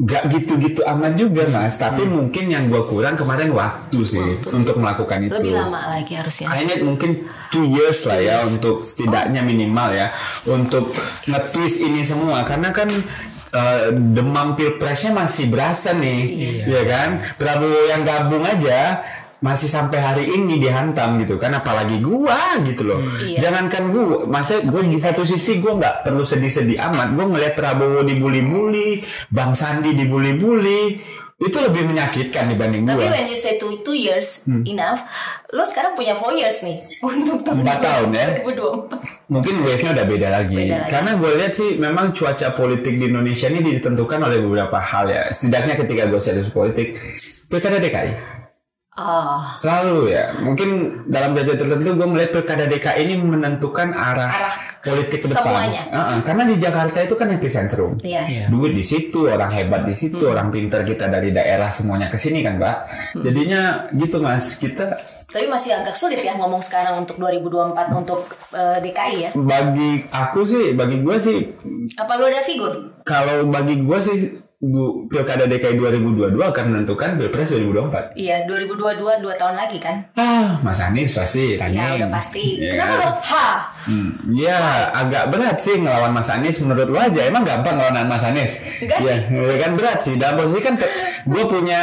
nggak 0.00 0.32
gitu-gitu 0.32 0.80
amat 0.80 1.12
juga 1.14 1.44
mas. 1.46 1.76
Tapi 1.76 2.08
mungkin 2.08 2.48
yang 2.48 2.72
gua 2.72 2.88
kurang 2.88 3.14
kemarin 3.20 3.52
waktu 3.52 4.00
sih 4.02 4.28
untuk 4.50 4.80
melakukan 4.80 5.28
itu. 5.28 5.36
Lebih 5.36 5.54
lama 5.54 5.80
lagi 6.00 6.16
harusnya. 6.16 6.48
I 6.50 6.64
need 6.64 6.82
mungkin 6.82 7.28
two 7.52 7.68
years 7.68 8.08
lah 8.08 8.18
ya 8.18 8.36
untuk 8.48 8.80
setidaknya 8.80 9.44
minimal 9.44 9.92
ya 9.92 10.10
untuk 10.48 10.90
nge-twist 11.28 11.84
ini 11.84 12.00
semua. 12.00 12.48
Karena 12.48 12.72
kan 12.72 12.88
eh, 13.52 13.92
demam 13.92 14.56
pilpresnya 14.56 15.12
masih 15.12 15.52
berasa 15.52 15.92
nih. 15.92 16.20
Ya 16.64 16.82
kan? 16.88 17.20
Prabowo 17.36 17.92
yang 17.92 18.02
gabung 18.02 18.42
aja 18.42 19.04
masih 19.40 19.66
sampai 19.66 19.98
hari 19.98 20.24
ini 20.28 20.56
dihantam 20.56 21.16
gitu 21.16 21.34
kan 21.34 21.52
apalagi 21.52 21.96
gua 21.98 22.36
gitu 22.60 22.84
loh 22.84 23.00
Iya. 23.20 23.40
jangankan 23.42 23.88
gua 23.88 24.04
masa 24.24 24.60
gua 24.62 24.80
di 24.80 24.96
satu 24.96 25.22
sisi 25.22 25.58
gua 25.58 25.74
nggak 25.74 26.04
perlu 26.04 26.22
sedih-sedih 26.22 26.76
amat 26.82 27.12
gua 27.12 27.24
ngeliat 27.26 27.52
Prabowo 27.52 28.00
dibully-bully 28.02 29.00
Bang 29.28 29.52
Sandi 29.52 29.92
dibully-bully 29.92 31.00
itu 31.40 31.56
lebih 31.56 31.88
menyakitkan 31.88 32.48
dibanding 32.48 32.84
Tapi 32.84 33.00
gua 33.00 33.10
when 33.10 33.24
you 33.24 33.34
say 33.34 33.56
two, 33.56 33.80
two 33.80 33.96
years 33.96 34.44
Hmm. 34.44 34.60
enough, 34.62 35.00
lo 35.48 35.64
sekarang 35.64 35.92
punya 35.94 36.12
four 36.12 36.32
years 36.32 36.60
nih 36.60 36.76
untuk 37.02 37.40
tahun 37.40 37.60
Empat 37.60 37.78
tahun 37.80 38.08
ya. 38.12 38.26
2024. 38.44 39.00
mungkin 39.26 39.54
wave-nya 39.62 39.90
udah 39.94 40.06
beda 40.06 40.28
lagi. 40.28 40.56
Beda 40.58 40.76
lagi. 40.78 40.90
Karena 40.90 41.10
gue 41.14 41.30
lihat 41.34 41.52
sih 41.54 41.70
memang 41.76 42.12
cuaca 42.12 42.48
politik 42.50 42.92
di 42.94 43.04
Indonesia 43.06 43.48
ini 43.48 43.64
ditentukan 43.64 44.20
oleh 44.20 44.36
beberapa 44.38 44.76
hal 44.76 45.08
ya. 45.08 45.22
Setidaknya 45.28 45.74
ketika 45.76 46.02
gue 46.06 46.20
serius 46.20 46.48
politik, 46.50 46.92
pilkada 47.46 47.80
DKI 47.80 48.39
Ah, 48.92 49.54
selalu 49.54 50.10
ya. 50.10 50.34
Mungkin 50.36 50.68
dalam 51.06 51.32
derajat 51.32 51.56
tertentu 51.56 51.94
gue 51.94 52.04
melihat 52.04 52.30
pilkada 52.34 52.66
DKI 52.66 53.00
ini 53.06 53.14
menentukan 53.16 53.94
arah, 53.94 54.28
Arah 54.28 54.54
politik 54.82 55.24
ke 55.24 55.30
depan. 55.30 55.46
semuanya. 55.46 55.82
Uh-uh, 55.88 56.18
karena 56.20 56.42
di 56.44 56.56
Jakarta 56.58 56.98
itu 56.98 57.14
kan 57.14 57.30
epicentrum. 57.30 57.96
iya. 58.02 58.26
Iya. 58.26 58.44
Duit 58.50 58.74
di 58.74 58.82
situ, 58.82 59.24
orang 59.24 59.48
hebat 59.48 59.86
di 59.86 59.94
situ, 59.94 60.20
orang 60.26 60.50
pinter 60.50 60.82
kita 60.82 61.06
dari 61.06 61.30
daerah 61.30 61.70
semuanya 61.70 62.10
ke 62.10 62.18
sini 62.18 62.42
kan, 62.42 62.58
Mbak. 62.58 62.76
Jadinya 63.22 63.60
gitu 63.90 64.18
Mas, 64.18 64.58
kita 64.58 64.98
Tapi 65.30 65.46
masih 65.46 65.70
agak 65.72 65.94
sulit 65.94 66.18
ya 66.18 66.34
ngomong 66.34 66.58
sekarang 66.58 66.98
untuk 66.98 67.14
2024 67.16 67.94
untuk 67.94 68.26
eh, 68.50 68.82
DKI 68.82 69.16
ya. 69.16 69.30
bagi 69.32 70.02
aku 70.10 70.42
sih, 70.42 70.74
bagi 70.74 70.98
gue 70.98 71.16
sih 71.16 71.38
Apa 71.94 72.18
lo 72.18 72.26
ada 72.26 72.42
figur? 72.42 72.98
kalau 73.00 73.46
bagi 73.46 73.78
gue 73.78 73.98
sih 74.02 74.18
pilkada 74.60 75.48
DKI 75.48 75.80
2022 75.80 76.36
akan 76.36 76.64
menentukan 76.68 77.16
pilpres 77.16 77.48
2024. 77.48 78.12
Iya, 78.12 78.44
2022 78.44 79.00
dua 79.16 79.32
tahun 79.32 79.56
lagi 79.56 79.80
kan? 79.80 80.04
Ah, 80.12 80.60
Mas 80.60 80.76
Anies 80.78 81.16
pasti 81.16 81.56
Iya, 81.56 81.64
tanya. 81.64 81.84
udah 81.96 82.10
pasti. 82.12 82.60
Ya. 82.60 82.76
Kenapa 82.76 82.94
lo? 82.94 83.08
Ha. 83.24 83.48
Hmm, 83.80 84.12
ya 84.30 84.60
agak 84.92 85.32
berat 85.32 85.56
sih 85.56 85.80
ngelawan 85.80 86.12
Mas 86.12 86.28
Anies 86.28 86.60
menurut 86.60 86.84
lo 86.86 87.00
aja 87.00 87.24
emang 87.24 87.48
gampang 87.48 87.80
ngelawan 87.80 88.04
Mas 88.04 88.20
Anies 88.20 88.84
Enggak 88.84 89.00
ya, 89.00 89.16
ya 89.24 89.56
kan 89.56 89.72
berat 89.72 89.98
sih 89.98 90.20
dalam 90.20 90.36
posisi 90.36 90.60
kan 90.60 90.76
gue 91.24 91.44
punya 91.48 91.80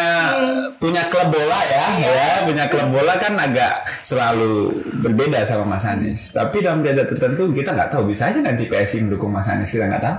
punya 0.78 1.02
klub 1.04 1.34
bola 1.34 1.58
ya 1.66 1.86
Iya. 1.98 2.10
ya 2.14 2.30
punya 2.46 2.66
klub 2.70 2.94
bola 2.94 3.18
kan 3.18 3.34
agak 3.34 3.82
selalu 4.06 4.78
berbeda 5.02 5.42
sama 5.42 5.66
Mas 5.66 5.90
Anies 5.90 6.30
tapi 6.30 6.62
dalam 6.62 6.86
derajat 6.86 7.10
tertentu 7.10 7.50
kita 7.50 7.74
nggak 7.74 7.90
tahu 7.90 8.06
bisa 8.06 8.30
aja 8.30 8.46
nanti 8.46 8.70
PSI 8.70 9.02
mendukung 9.02 9.34
Mas 9.34 9.50
Anies 9.50 9.74
kita 9.74 9.90
nggak 9.90 10.04
tahu 10.06 10.18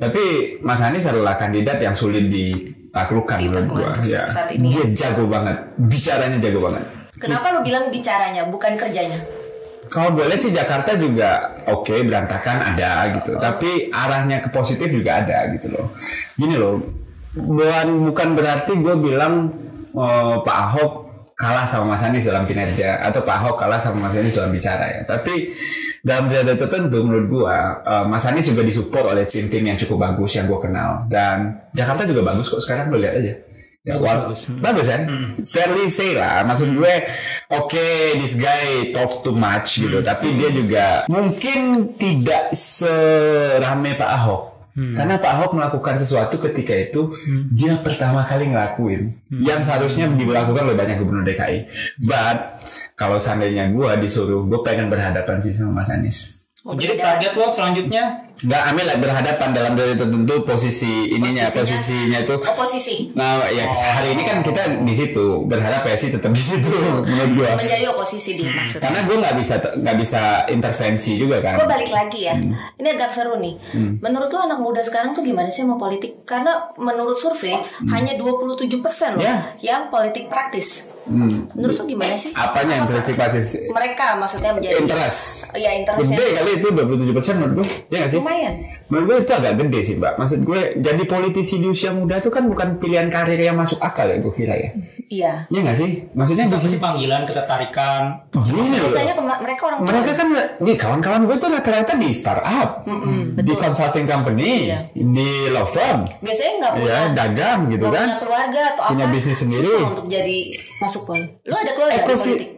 tapi 0.00 0.24
Mas 0.64 0.80
Anies 0.80 1.04
adalah 1.04 1.36
kandidat 1.36 1.76
yang 1.82 1.94
sulit 1.94 2.30
ditaklukkan 2.30 3.38
menurut 3.42 3.66
gue 3.74 4.14
ya. 4.14 4.30
saat 4.30 4.54
ini 4.54 4.70
dia 4.70 4.86
jago 4.94 5.26
banget. 5.26 5.56
Bicaranya 5.76 6.38
jago 6.38 6.60
banget. 6.70 6.84
Kenapa 7.18 7.54
lo 7.54 7.60
bilang 7.62 7.90
bicaranya 7.90 8.46
bukan 8.46 8.74
kerjanya? 8.78 9.18
kalau 9.92 10.16
gue 10.16 10.24
lihat 10.24 10.40
sih 10.40 10.48
Jakarta 10.48 10.96
juga 10.96 11.60
oke 11.68 11.92
berantakan 12.08 12.72
ada 12.72 13.12
gitu, 13.12 13.36
tapi 13.36 13.92
arahnya 13.92 14.40
ke 14.40 14.48
positif 14.48 14.88
juga 14.88 15.20
ada 15.20 15.52
gitu 15.52 15.68
loh. 15.68 15.92
Gini 16.32 16.56
loh, 16.56 16.80
bukan 17.36 18.08
bukan 18.08 18.28
berarti 18.32 18.72
gue 18.72 18.94
bilang 18.96 19.52
eh, 19.92 20.36
Pak 20.40 20.56
Ahok 20.56 20.92
kalah 21.42 21.66
sama 21.66 21.98
Mas 21.98 22.06
Anies 22.06 22.22
dalam 22.22 22.46
kinerja 22.46 23.02
atau 23.02 23.26
Pak 23.26 23.36
Ahok 23.42 23.56
kalah 23.58 23.82
sama 23.82 24.06
Mas 24.06 24.14
Anies 24.14 24.38
dalam 24.38 24.54
bicara 24.54 24.86
ya. 24.86 25.02
Tapi 25.02 25.50
dalam 26.06 26.30
derajat 26.30 26.54
tertentu 26.54 27.02
menurut 27.02 27.26
gue 27.26 27.50
eh, 27.82 28.04
Mas 28.06 28.22
Anies 28.22 28.46
juga 28.46 28.62
disupport 28.62 29.10
oleh 29.10 29.26
tim-tim 29.26 29.66
yang 29.66 29.74
cukup 29.74 30.06
bagus 30.06 30.38
yang 30.38 30.46
gue 30.46 30.58
kenal 30.62 31.02
dan 31.10 31.66
Jakarta 31.74 32.06
juga 32.06 32.22
bagus 32.22 32.46
kok 32.46 32.62
sekarang 32.62 32.94
lo 32.94 33.02
lihat 33.02 33.18
aja. 33.18 33.34
Ya, 33.82 33.98
wal- 33.98 34.30
bagus, 34.62 34.86
kan? 34.86 35.02
Fairly 35.42 35.90
say 35.90 36.14
lah. 36.14 36.46
Maksud 36.46 36.70
gue, 36.70 36.94
oke, 37.50 37.86
this 38.14 38.38
guy 38.38 38.94
talk 38.94 39.26
too 39.26 39.34
much 39.34 39.82
gitu. 39.82 39.98
Tapi 39.98 40.38
dia 40.38 40.54
juga 40.54 40.86
mungkin 41.10 41.90
tidak 41.98 42.54
serame 42.54 43.98
Pak 43.98 44.10
Ahok. 44.22 44.42
Karena 44.72 45.20
Pak 45.20 45.32
Ahok 45.36 45.52
melakukan 45.60 46.00
sesuatu 46.00 46.40
ketika 46.40 46.72
itu 46.72 47.12
dia 47.52 47.76
pertama 47.76 48.24
kali 48.24 48.48
ngelakuin. 48.48 49.12
Yang 49.28 49.68
seharusnya 49.68 50.08
dilakukan 50.08 50.64
oleh 50.64 50.76
banyak 50.76 50.96
gubernur 50.96 51.24
DKI. 51.28 51.68
But 52.00 52.64
kalau 52.96 53.20
seandainya 53.20 53.68
gue 53.68 53.90
disuruh, 54.00 54.48
gue 54.48 54.60
pengen 54.64 54.88
berhadapan 54.88 55.44
sih 55.44 55.52
sama 55.52 55.84
Mas 55.84 55.92
Anies. 55.92 56.42
Mau 56.62 56.78
Jadi 56.78 56.94
target 56.94 57.34
lo 57.34 57.50
selanjutnya 57.50 58.31
Nggak 58.34 58.62
ambil 58.66 58.84
lah 58.84 58.96
berhadapan 58.98 59.48
dalam 59.50 59.72
dari 59.72 59.92
tertentu 59.92 60.34
posisi 60.42 60.88
ininya 61.10 61.46
Posisinya? 61.46 61.62
posisinya 61.62 62.18
itu 62.20 62.34
oposisi 62.36 62.96
Nah, 63.12 63.44
ya 63.46 63.64
hari 63.68 64.08
ini 64.12 64.22
kan 64.22 64.40
kita 64.40 64.62
di 64.80 64.92
situ 64.92 65.26
berharap 65.44 65.82
PSI 65.82 66.08
tetap 66.10 66.30
di 66.30 66.42
situ 66.42 66.66
menurut 67.06 67.32
gua. 67.34 67.50
menjadi 67.54 67.86
oposisi 67.88 68.30
di 68.34 68.44
maksudnya. 68.44 68.82
Karena 68.82 69.00
gua 69.02 69.16
nggak 69.20 69.34
bisa 69.36 69.54
nggak 69.58 69.96
bisa 69.96 70.20
intervensi 70.48 71.12
juga 71.14 71.36
kan. 71.38 71.54
Gue 71.54 71.68
balik 71.68 71.90
lagi 71.90 72.20
ya. 72.22 72.34
Hmm. 72.34 72.56
Ini 72.74 72.88
agak 72.92 73.10
seru 73.10 73.36
nih. 73.36 73.54
Menurut 74.00 74.28
lo 74.28 74.40
anak 74.40 74.58
muda 74.58 74.80
sekarang 74.80 75.12
tuh 75.12 75.22
gimana 75.22 75.46
sih 75.46 75.62
sama 75.62 75.76
politik? 75.76 76.24
Karena 76.24 76.50
menurut 76.74 77.14
survei 77.14 77.54
hanya 77.86 78.14
27% 78.14 78.66
loh 79.12 79.20
Hmm. 79.20 79.20
Ya. 79.20 79.34
yang 79.60 79.82
politik 79.88 80.26
praktis. 80.26 80.90
Hmm. 81.02 81.50
Menurut 81.52 81.74
lo 81.74 81.84
gimana 81.84 82.14
sih? 82.14 82.30
Apanya 82.32 82.76
yang 82.76 82.86
politik 82.86 83.14
praktis? 83.14 83.58
Mereka 83.60 84.14
maksudnya 84.16 84.50
menjadi 84.50 84.78
Interest. 84.78 85.50
Iya, 85.52 85.70
interestnya 85.74 86.14
Gede 86.14 86.28
kali 86.32 86.50
itu 86.56 86.66
27% 86.70 87.36
menurut 87.36 87.54
gue. 87.56 87.66
Ya 87.88 87.96
nggak 88.00 88.10
sih? 88.10 88.20
Lumayan. 88.22 88.54
Menurut 88.86 89.04
gue 89.04 89.16
itu 89.20 89.32
agak 89.32 89.54
gede 89.58 89.80
sih 89.82 89.94
mbak. 89.96 90.14
Maksud 90.16 90.40
gue 90.40 90.60
jadi 90.78 91.02
politisi 91.04 91.58
di 91.58 91.66
usia 91.66 91.90
muda 91.90 92.16
itu 92.16 92.28
kan 92.28 92.44
bukan 92.44 92.78
pilihan 92.78 93.06
karir 93.06 93.36
yang 93.36 93.54
masuk 93.54 93.76
akal 93.78 94.06
ya 94.06 94.16
gue 94.16 94.30
kira 94.30 94.54
ya. 94.54 94.70
Iya. 95.08 95.32
Iya 95.46 95.60
nggak 95.60 95.76
sih? 95.76 95.90
Maksudnya 96.10 96.44
di 96.46 96.56
sini 96.56 96.70
sih 96.70 96.80
panggilan 96.80 97.26
ketertarikan 97.26 98.02
gini 98.32 98.76
loh. 98.76 98.88
Biasanya 98.88 99.12
mereka 99.18 99.62
orang 99.66 99.78
mereka 99.82 100.10
kan 100.14 100.28
nih 100.56 100.76
kawan-kawan 100.78 101.20
gue 101.24 101.36
tuh 101.36 101.48
rata-rata 101.48 101.92
di 101.94 102.08
startup, 102.10 102.70
di 102.82 102.94
betul. 103.36 103.56
consulting 103.58 104.06
company, 104.06 104.72
Iya. 104.72 104.88
di 104.94 105.30
law 105.48 105.64
firm, 105.64 106.08
biasanya 106.18 106.52
nggak 106.58 106.72
punya 106.72 106.88
ya 106.88 107.00
dagang 107.12 107.58
gitu 107.68 107.86
kan. 107.86 108.06
punya 108.08 108.18
keluarga 108.20 108.60
atau 108.72 108.82
Punya 108.88 109.04
apa 109.04 109.12
bisnis 109.12 109.36
sendiri. 109.36 109.68
susah 109.68 109.88
untuk 109.90 110.06
jadi 110.06 110.38
masuk 110.78 111.02
pol. 111.04 111.20
Lu 111.20 111.54
ada 111.54 111.72
keluarga 111.72 111.96
Eko 111.98 112.08
di 112.08 112.16
sih 112.16 112.32
politik? 112.32 112.50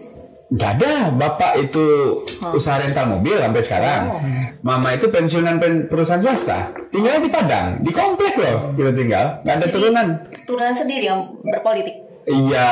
Gak 0.53 0.77
ada, 0.77 1.09
bapak 1.09 1.57
itu 1.57 2.21
usaha 2.53 2.77
rental 2.77 3.17
mobil 3.17 3.41
sampai 3.41 3.63
sekarang. 3.65 4.03
Oh. 4.13 4.21
Mama 4.61 4.93
itu 4.93 5.09
pensiunan 5.09 5.57
pen- 5.57 5.89
perusahaan 5.89 6.21
swasta. 6.21 6.69
Tinggalnya 6.93 7.21
di 7.25 7.31
Padang, 7.33 7.67
di 7.81 7.91
komplek 7.91 8.37
loh. 8.37 8.77
Gitu 8.77 8.93
tinggal, 8.93 9.41
nggak 9.41 9.55
ada 9.57 9.67
Jadi, 9.67 9.75
turunan. 9.75 10.07
Turunan 10.45 10.75
sendiri 10.77 11.05
yang 11.09 11.21
berpolitik. 11.41 12.04
Iya. 12.25 12.69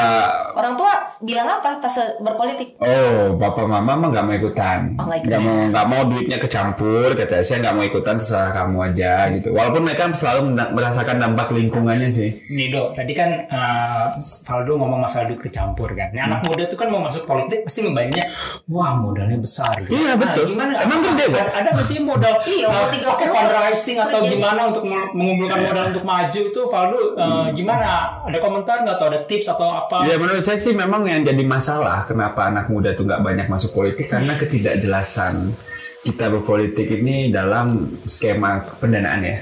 Orang 0.53 0.75
tua 0.77 0.93
bilang 1.21 1.49
apa 1.49 1.79
pas 1.79 1.93
berpolitik? 2.19 2.77
Oh, 2.77 3.37
bapak 3.37 3.65
mama 3.65 3.95
mah 3.95 4.09
nggak 4.09 4.25
mau 4.25 4.35
ikutan. 4.35 4.97
Oh, 4.97 5.07
nggak 5.09 5.41
mau 5.41 5.57
nggak 5.69 5.87
mau 5.87 6.03
duitnya 6.09 6.37
kecampur. 6.37 7.13
Kata 7.13 7.41
saya 7.45 7.63
nggak 7.63 7.75
mau 7.77 7.85
ikutan 7.85 8.17
terserah 8.17 8.53
kamu 8.53 8.79
aja 8.93 9.29
gitu. 9.33 9.53
Walaupun 9.53 9.83
mereka 9.85 10.09
selalu 10.13 10.57
merasakan 10.73 11.17
dampak 11.21 11.53
lingkungannya 11.53 12.09
sih. 12.09 12.37
Nih 12.53 12.73
Do, 12.73 12.93
tadi 12.97 13.13
kan 13.13 13.29
eh, 13.45 14.05
Valdo 14.45 14.81
ngomong 14.81 15.01
masalah 15.05 15.29
duit 15.29 15.41
kecampur 15.41 15.93
kan. 15.93 16.13
Nah, 16.17 16.29
anak 16.29 16.41
muda 16.49 16.65
tuh 16.67 16.79
kan 16.81 16.89
mau 16.89 17.01
masuk 17.05 17.29
politik 17.29 17.65
pasti 17.65 17.85
membayangnya, 17.85 18.29
wah 18.69 18.97
modalnya 18.97 19.37
besar. 19.37 19.73
Gitu. 19.79 19.93
Iya, 19.93 20.17
betul. 20.17 20.53
gimana? 20.53 20.81
Emang 20.81 21.01
Ada- 21.01 21.09
gede, 21.13 21.25
kok? 21.29 21.39
Ada, 21.39 21.53
ada 21.53 21.69
nggak 21.77 21.87
sih 21.87 21.99
modal 22.01 22.35
Iya, 22.49 22.67
eh, 22.69 22.89
30 22.99 23.13
pakai 23.13 23.29
fundraising 23.29 23.99
atau 24.01 24.19
gimana 24.25 24.61
untuk 24.69 24.85
meng- 24.89 25.13
mengumpulkan 25.13 25.59
modal 25.65 25.85
untuk 25.93 26.05
maju 26.05 26.41
itu 26.41 26.61
Valdo 26.69 27.01
eh, 27.17 27.47
gimana? 27.53 27.89
Ada 28.25 28.39
komentar 28.41 28.77
nggak 28.85 28.97
atau 28.97 29.07
ada 29.13 29.19
tips 29.25 29.42
atau 29.47 29.69
apa? 29.69 30.07
Ya 30.07 30.19
menurut 30.19 30.43
saya 30.43 30.59
sih 30.59 30.75
memang 30.75 31.07
yang 31.07 31.27
jadi 31.27 31.43
masalah 31.43 32.07
kenapa 32.07 32.49
anak 32.49 32.71
muda 32.71 32.95
tuh 32.95 33.07
nggak 33.07 33.23
banyak 33.23 33.47
masuk 33.51 33.75
politik 33.75 34.11
karena 34.11 34.35
ketidakjelasan 34.39 35.55
kita 36.03 36.27
berpolitik 36.35 36.99
ini 36.99 37.31
dalam 37.31 37.95
skema 38.03 38.59
pendanaan 38.83 39.23
ya. 39.23 39.39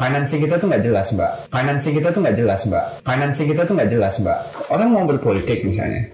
Financing 0.00 0.40
kita 0.40 0.56
tuh 0.56 0.72
nggak 0.72 0.84
jelas 0.88 1.12
mbak. 1.12 1.52
Financing 1.52 1.92
kita 2.00 2.08
tuh 2.08 2.20
nggak 2.24 2.36
jelas 2.40 2.60
mbak. 2.64 2.84
Financing 3.04 3.46
kita 3.52 3.62
tuh 3.68 3.74
nggak 3.76 3.90
jelas 3.92 4.14
mbak. 4.24 4.38
Orang 4.72 4.88
mau 4.88 5.04
berpolitik 5.04 5.68
misalnya, 5.68 6.08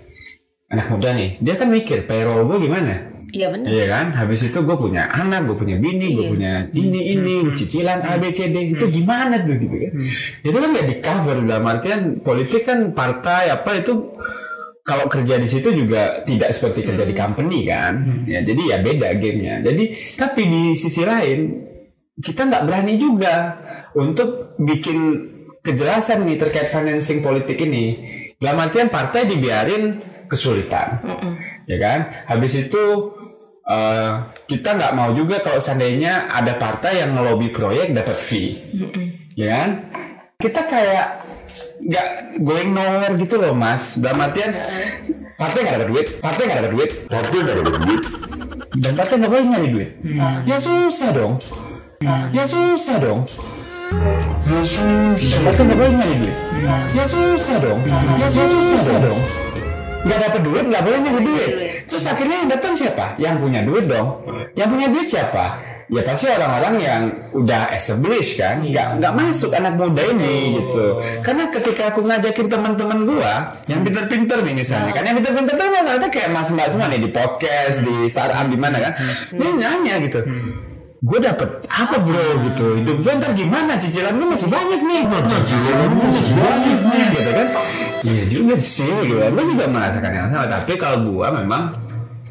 anak 0.66 0.90
muda 0.90 1.14
nih, 1.14 1.38
dia 1.38 1.54
kan 1.54 1.70
mikir 1.70 2.10
payroll 2.10 2.42
gue 2.50 2.58
gimana. 2.66 3.17
Iya 3.28 3.52
benar. 3.52 3.68
Iya 3.68 3.84
kan, 3.92 4.06
habis 4.16 4.40
itu 4.40 4.58
gue 4.64 4.76
punya 4.80 5.04
anak, 5.12 5.44
gue 5.44 5.56
punya 5.56 5.76
bini, 5.76 6.16
gue 6.16 6.24
Iya. 6.24 6.32
punya 6.32 6.52
ini 6.72 7.00
ini 7.12 7.34
cicilan 7.52 8.00
A 8.00 8.16
B 8.16 8.32
C 8.32 8.48
D 8.48 8.72
itu 8.72 8.84
gimana 8.88 9.44
tuh 9.44 9.60
gitu 9.60 9.76
kan? 9.76 9.92
Itu 10.40 10.56
kan 10.56 10.68
gak 10.72 10.88
di 10.88 10.96
cover 11.04 11.36
dalam 11.44 11.64
artian 11.68 12.00
politik 12.24 12.64
kan 12.64 12.96
partai 12.96 13.52
apa 13.52 13.84
itu 13.84 14.16
kalau 14.80 15.04
kerja 15.04 15.36
di 15.36 15.44
situ 15.44 15.68
juga 15.76 16.24
tidak 16.24 16.56
seperti 16.56 16.80
kerja 16.88 17.04
di 17.04 17.12
company 17.12 17.68
kan, 17.68 18.24
ya 18.24 18.40
jadi 18.40 18.62
ya 18.64 18.76
beda 18.80 19.20
gamenya. 19.20 19.60
Jadi 19.60 19.84
tapi 20.16 20.48
di 20.48 20.62
sisi 20.72 21.04
lain 21.04 21.68
kita 22.16 22.48
nggak 22.48 22.64
berani 22.64 22.96
juga 22.96 23.60
untuk 23.92 24.56
bikin 24.56 25.28
kejelasan 25.60 26.24
nih 26.24 26.40
terkait 26.40 26.72
financing 26.72 27.20
politik 27.20 27.60
ini. 27.60 28.00
Dalam 28.40 28.64
artian 28.64 28.88
partai 28.88 29.28
dibiarin 29.28 30.00
kesulitan, 30.24 31.04
ya 31.68 31.76
kan? 31.76 32.24
Habis 32.24 32.68
itu 32.68 33.12
eh, 33.68 34.12
kita 34.46 34.74
nggak 34.74 34.92
mau 34.92 35.12
juga 35.12 35.38
kalau 35.38 35.60
seandainya 35.60 36.26
ada 36.26 36.56
partai 36.56 37.00
yang 37.00 37.12
ngelobi 37.12 37.48
proyek 37.48 37.92
dapat 37.92 38.16
fee, 38.16 38.56
ya 39.34 39.46
kan? 39.54 39.70
Kita 40.34 40.64
kayak 40.64 41.06
nggak 41.78 42.08
going 42.40 42.72
nowhere 42.72 43.14
gitu 43.14 43.36
loh 43.36 43.52
mas. 43.52 43.98
Dalam 43.98 44.18
artian 44.20 44.54
partai 45.34 45.62
nggak 45.62 45.74
dapat 45.76 45.88
duit, 45.88 46.06
partai 46.18 46.42
nggak 46.46 46.58
dapat 46.60 46.72
duit, 46.72 46.90
Partai 47.06 47.36
nggak 47.38 47.56
dapat 47.60 47.82
duit. 47.84 48.02
dan 48.78 48.92
partai 48.94 49.14
nggak 49.18 49.32
boleh 49.32 49.46
nyari 49.46 49.68
duit. 49.68 49.90
Ya 50.44 50.56
susah 50.56 51.10
dong. 51.10 51.32
Ya 52.30 52.44
susah 52.46 52.96
dong. 52.98 53.20
Ya 54.46 54.60
susah. 54.62 55.16
Dan 55.18 55.40
partai 55.44 55.62
nggak 55.66 55.78
boleh 55.78 55.92
nyari 55.92 56.14
duit. 56.22 56.36
Ya 56.94 57.04
susah 57.04 57.56
dong. 57.58 57.80
Ya 58.16 58.28
susah 58.30 58.96
dong. 59.02 59.18
Nggak 60.06 60.18
dapat 60.30 60.40
duit, 60.46 60.64
nggak 60.70 60.82
boleh 60.84 60.98
nyari 61.02 61.20
duit. 61.24 61.50
Terus 61.90 62.04
akhirnya 62.06 62.36
yang 62.44 62.50
datang 62.50 62.72
siapa? 62.78 63.18
Yang 63.18 63.34
punya 63.42 63.60
duit 63.66 63.84
dong. 63.90 64.22
Yang 64.54 64.68
punya 64.70 64.86
duit 64.92 65.06
siapa? 65.10 65.44
Ya 65.88 66.04
pasti 66.04 66.28
orang-orang 66.28 66.74
yang 66.84 67.02
udah 67.32 67.72
established 67.72 68.36
kan, 68.36 68.60
nggak 68.60 69.00
nggak 69.00 69.08
masuk 69.08 69.48
anak 69.56 69.72
muda 69.72 70.04
ini 70.04 70.60
gitu. 70.60 71.00
Karena 71.24 71.48
ketika 71.48 71.88
aku 71.88 72.04
ngajakin 72.04 72.44
teman-teman 72.44 73.08
gua 73.08 73.56
yang 73.72 73.80
pinter-pinter 73.80 74.44
nih 74.44 74.52
misalnya, 74.52 74.92
kan. 74.92 75.00
Yang 75.08 75.24
pinter-pinter 75.24 75.56
tuh 75.56 75.64
rata-rata 75.64 76.06
kayak 76.12 76.28
mas 76.36 76.52
mbak 76.52 76.68
semua 76.68 76.92
nih 76.92 77.00
di 77.00 77.08
podcast, 77.08 77.80
di 77.80 78.04
startup 78.04 78.52
di 78.52 78.58
mana 78.60 78.84
kan, 78.84 78.92
dia 79.32 79.48
nanya 79.48 79.94
gitu 80.04 80.20
gue 80.98 81.18
dapet 81.22 81.62
apa 81.70 81.96
bro 82.02 82.42
gitu. 82.50 82.82
Hidup 82.82 82.96
gue 83.06 83.12
ntar 83.22 83.30
gimana? 83.38 83.78
Cicilan 83.78 84.18
gue 84.18 84.28
masih 84.34 84.48
banyak 84.50 84.80
nih. 84.82 85.02
Cicilan 85.46 85.86
lu 85.94 85.96
masih 86.10 86.34
banyak 86.34 86.78
nih. 86.82 87.04
gitu 87.14 87.30
kan? 87.30 87.48
Iya 88.02 88.24
juga 88.26 88.54
sih 88.58 88.94
gitu. 89.06 89.22
Gue 89.22 89.44
juga 89.46 89.64
merasakan 89.70 90.10
yang 90.10 90.26
sama. 90.26 90.46
Tapi 90.50 90.72
kalau 90.74 90.98
gue 91.06 91.28
memang 91.38 91.62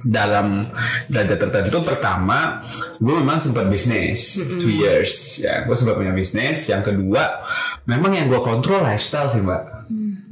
dalam 0.07 0.69
derajat 1.09 1.41
tertentu 1.41 1.81
pertama 1.81 2.59
gue 2.99 3.15
memang 3.15 3.39
sempat 3.39 3.71
bisnis. 3.71 4.35
Two 4.59 4.71
years 4.71 5.39
ya. 5.39 5.63
Gue 5.63 5.75
sempat 5.79 5.95
punya 5.95 6.11
bisnis. 6.11 6.67
Yang 6.67 6.91
kedua 6.91 7.39
memang 7.87 8.11
yang 8.11 8.27
gue 8.27 8.43
kontrol 8.43 8.83
lifestyle 8.83 9.31
sih 9.31 9.39
mbak 9.39 9.76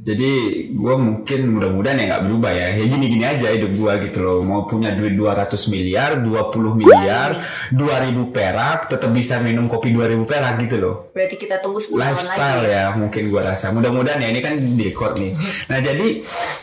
jadi 0.06 0.30
gue 0.70 0.94
mungkin 0.94 1.50
mudah-mudahan 1.50 1.98
ya 1.98 2.04
nggak 2.06 2.24
berubah 2.30 2.54
ya. 2.54 2.78
Ya 2.78 2.84
gini-gini 2.86 3.26
aja 3.26 3.50
hidup 3.50 3.74
gue 3.74 3.92
gitu 4.06 4.22
loh. 4.22 4.38
Mau 4.46 4.62
punya 4.62 4.94
duit 4.94 5.18
200 5.18 5.50
miliar 5.66 6.22
20 6.22 6.78
miliar 6.78 7.34
2000 7.74 8.14
perak 8.30 8.86
tetap 8.86 9.10
bisa 9.10 9.42
minum 9.42 9.66
kopi 9.66 9.90
2000 9.90 10.22
perak 10.22 10.62
gitu 10.62 10.78
loh. 10.78 10.94
Berarti 11.10 11.34
kita 11.34 11.58
tunggu 11.58 11.82
10 11.82 11.90
tahun 11.90 11.98
lagi. 11.98 12.06
lifestyle 12.06 12.62
ya 12.70 12.84
mungkin 12.94 13.22
gua 13.34 13.42
rasa. 13.50 13.74
Mudah-mudahan 13.74 14.22
ya 14.22 14.30
ini 14.30 14.38
kan 14.38 14.54
di 14.54 14.82
record 14.86 15.18
nih. 15.18 15.34
Nah 15.74 15.78
jadi 15.82 16.06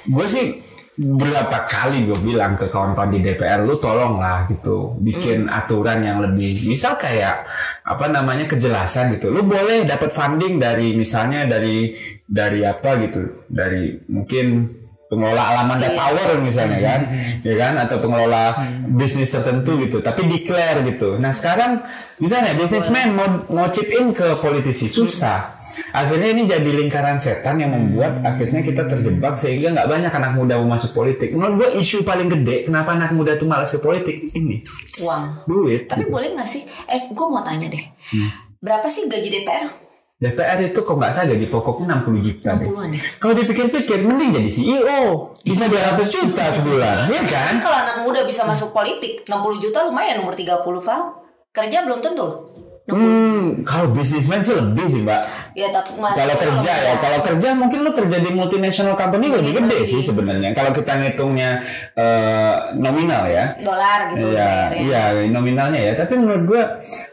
gue 0.08 0.28
sih 0.32 0.44
berapa 0.94 1.66
kali 1.66 2.06
gue 2.06 2.20
bilang 2.22 2.54
ke 2.54 2.70
kawan-kawan 2.70 3.10
di 3.10 3.20
DPR 3.26 3.66
lu 3.66 3.82
tolonglah 3.82 4.46
gitu. 4.46 4.94
Bikin 5.02 5.50
aturan 5.50 6.06
yang 6.06 6.22
lebih 6.22 6.70
misal 6.70 6.94
kayak 6.94 7.50
apa 7.82 8.06
namanya 8.14 8.46
kejelasan 8.46 9.18
gitu. 9.18 9.34
Lu 9.34 9.42
boleh 9.42 9.88
dapat 9.90 10.14
funding 10.14 10.62
dari 10.62 10.94
misalnya 10.94 11.50
dari 11.50 11.98
dari 12.22 12.62
apa 12.62 12.90
gitu 13.02 13.50
dari 13.50 13.98
mungkin 14.06 14.46
pengelola 15.14 15.44
Alamanda 15.54 15.94
Tower 15.94 16.42
misalnya 16.44 16.80
kan 16.84 17.02
ya 17.46 17.54
kan 17.56 17.74
atau 17.80 18.02
pengelola 18.04 18.58
bisnis 18.92 19.30
tertentu 19.32 19.80
gitu 19.80 20.04
tapi 20.04 20.26
declare 20.28 20.84
gitu 20.84 21.22
nah 21.22 21.30
sekarang 21.30 21.80
misalnya 22.20 22.58
bisnismen 22.58 23.16
mau 23.16 23.30
mau 23.54 23.68
chip 23.72 23.88
in 23.94 24.12
ke 24.12 24.36
politisi 24.42 24.90
susah 24.92 25.56
akhirnya 25.96 26.34
ini 26.36 26.44
jadi 26.50 26.70
lingkaran 26.84 27.22
setan 27.22 27.64
yang 27.64 27.72
membuat 27.72 28.26
akhirnya 28.26 28.66
kita 28.66 28.90
terjebak 28.90 29.40
sehingga 29.40 29.72
nggak 29.72 29.88
banyak 29.88 30.12
anak 30.12 30.32
muda 30.36 30.60
mau 30.60 30.76
masuk 30.76 30.92
politik 30.92 31.32
menurut 31.32 31.64
gue 31.64 31.70
isu 31.80 32.04
paling 32.04 32.28
gede 32.28 32.68
kenapa 32.68 32.98
anak 32.98 33.16
muda 33.16 33.38
tuh 33.38 33.48
malas 33.48 33.72
ke 33.72 33.80
politik 33.80 34.28
ini 34.36 34.66
Uang. 35.00 35.46
duit 35.46 35.90
Tapi 35.90 36.06
gitu. 36.06 36.14
boleh 36.14 36.30
nggak 36.34 36.50
sih? 36.50 36.64
Eh, 36.90 37.12
gue 37.14 37.28
mau 37.28 37.42
tanya 37.46 37.70
deh. 37.70 37.86
Hmm. 38.14 38.30
Berapa 38.64 38.88
sih 38.88 39.06
gaji 39.06 39.30
DPR? 39.30 39.68
DPR 40.24 40.60
itu 40.64 40.80
kok 40.80 40.96
nggak 40.96 41.12
salah 41.12 41.28
gaji 41.30 41.46
pokoknya 41.46 42.00
60 42.00 42.24
juta 42.24 42.50
deh 42.56 42.68
60-an 42.72 42.90
ya? 42.96 43.00
kalau 43.20 43.34
dipikir-pikir 43.36 44.00
mending 44.02 44.32
jadi 44.32 44.50
CEO 44.50 45.02
bisa 45.44 45.68
200 45.68 46.00
juta 46.00 46.44
sebulan 46.48 47.12
ya 47.12 47.22
kan 47.28 47.60
kalau 47.60 47.78
anak 47.78 47.96
muda 48.00 48.24
bisa 48.24 48.44
masuk 48.44 48.72
politik, 48.72 49.24
60 49.24 49.60
juta 49.60 49.84
lumayan 49.84 50.22
umur 50.22 50.34
30, 50.34 50.64
Val. 50.80 51.02
Kerja 51.50 51.84
belum 51.84 52.00
tentu. 52.00 52.28
Hmm, 52.84 53.64
kalau 53.64 53.96
bisnismen 53.96 54.44
sih 54.44 54.60
lebih 54.60 54.84
sih 54.92 55.02
mbak. 55.08 55.24
Ya, 55.56 55.72
tapi 55.72 55.96
Kalau 55.96 56.36
kerja 56.36 56.74
ya, 56.84 56.94
kalau 57.00 57.24
kerja 57.24 57.56
mungkin 57.56 57.80
lu 57.80 57.96
kerja 57.96 58.20
di 58.20 58.28
multinational 58.28 59.00
company 59.00 59.32
lebih 59.32 59.56
gede 59.56 59.88
sih 59.88 60.04
sebenarnya. 60.04 60.52
Kalau 60.52 60.76
kita 60.76 61.00
ngitungnya 61.00 61.64
eh, 61.96 62.56
nominal 62.76 63.24
ya. 63.32 63.56
dolar 63.64 64.12
gitu 64.12 64.36
Iya, 64.36 64.68
bayarnya. 64.68 64.80
iya 64.84 65.04
nominalnya 65.32 65.80
ya. 65.80 65.94
Tapi 65.96 66.14
menurut 66.20 66.44
gua 66.44 66.64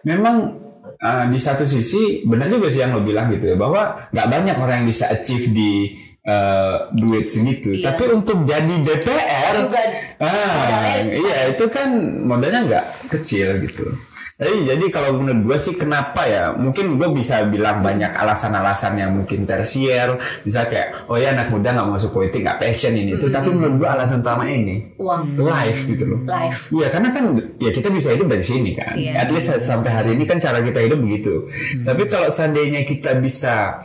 memang 0.03 0.59
eh, 1.01 1.25
di 1.33 1.39
satu 1.41 1.65
sisi 1.65 2.23
benar 2.29 2.47
juga 2.53 2.69
sih 2.69 2.85
yang 2.85 2.93
lo 2.97 3.01
bilang 3.01 3.33
gitu 3.33 3.53
ya 3.53 3.57
bahwa 3.57 3.97
nggak 4.13 4.29
banyak 4.29 4.57
orang 4.61 4.77
yang 4.85 4.89
bisa 4.89 5.09
achieve 5.09 5.49
di 5.51 5.97
eh, 6.25 6.77
duit 6.93 7.27
segitu. 7.27 7.73
Iya. 7.73 7.93
Tapi 7.93 8.05
untuk 8.13 8.45
jadi 8.45 8.75
DPR, 8.85 9.55
Juga 9.67 9.81
ah, 10.21 11.01
iya 11.01 11.39
itu 11.49 11.65
kan 11.73 11.89
modalnya 12.21 12.61
nggak 12.69 12.87
kecil 13.09 13.57
gitu. 13.65 14.10
Jadi, 14.41 14.73
jadi 14.73 14.85
kalau 14.89 15.21
menurut 15.21 15.53
gue 15.53 15.57
sih 15.61 15.77
kenapa 15.77 16.25
ya 16.25 16.57
mungkin 16.57 16.97
gue 16.97 17.09
bisa 17.13 17.45
bilang 17.45 17.85
banyak 17.85 18.09
alasan-alasan 18.17 18.97
yang 18.97 19.13
mungkin 19.13 19.45
tersier 19.45 20.17
bisa 20.41 20.65
kayak 20.65 21.13
oh 21.13 21.21
ya 21.21 21.37
anak 21.37 21.53
muda 21.53 21.77
nggak 21.77 21.89
masuk 21.93 22.11
politik 22.17 22.41
nggak 22.49 22.57
passion 22.57 22.97
ini 22.97 23.21
itu 23.21 23.29
tapi 23.29 23.53
menurut 23.53 23.85
gue 23.85 23.89
alasan 23.89 24.25
utama 24.25 24.49
ini 24.49 24.97
Uang. 24.97 25.37
life 25.37 25.85
gitu 25.85 26.09
loh 26.09 26.21
Life. 26.25 26.73
Iya 26.73 26.89
karena 26.89 27.09
kan 27.11 27.25
ya 27.59 27.71
kita 27.75 27.89
bisa 27.91 28.15
hidup 28.15 28.29
dari 28.31 28.45
sini 28.45 28.71
kan. 28.73 28.95
Iya. 28.95 29.27
At 29.27 29.29
least 29.35 29.51
sampai 29.61 29.91
hari 29.91 30.11
ini 30.15 30.25
kan 30.25 30.39
cara 30.39 30.63
kita 30.63 30.79
hidup 30.81 31.03
begitu. 31.03 31.45
Tapi 31.83 32.07
kalau 32.07 32.31
seandainya 32.31 32.87
kita 32.87 33.19
bisa 33.19 33.83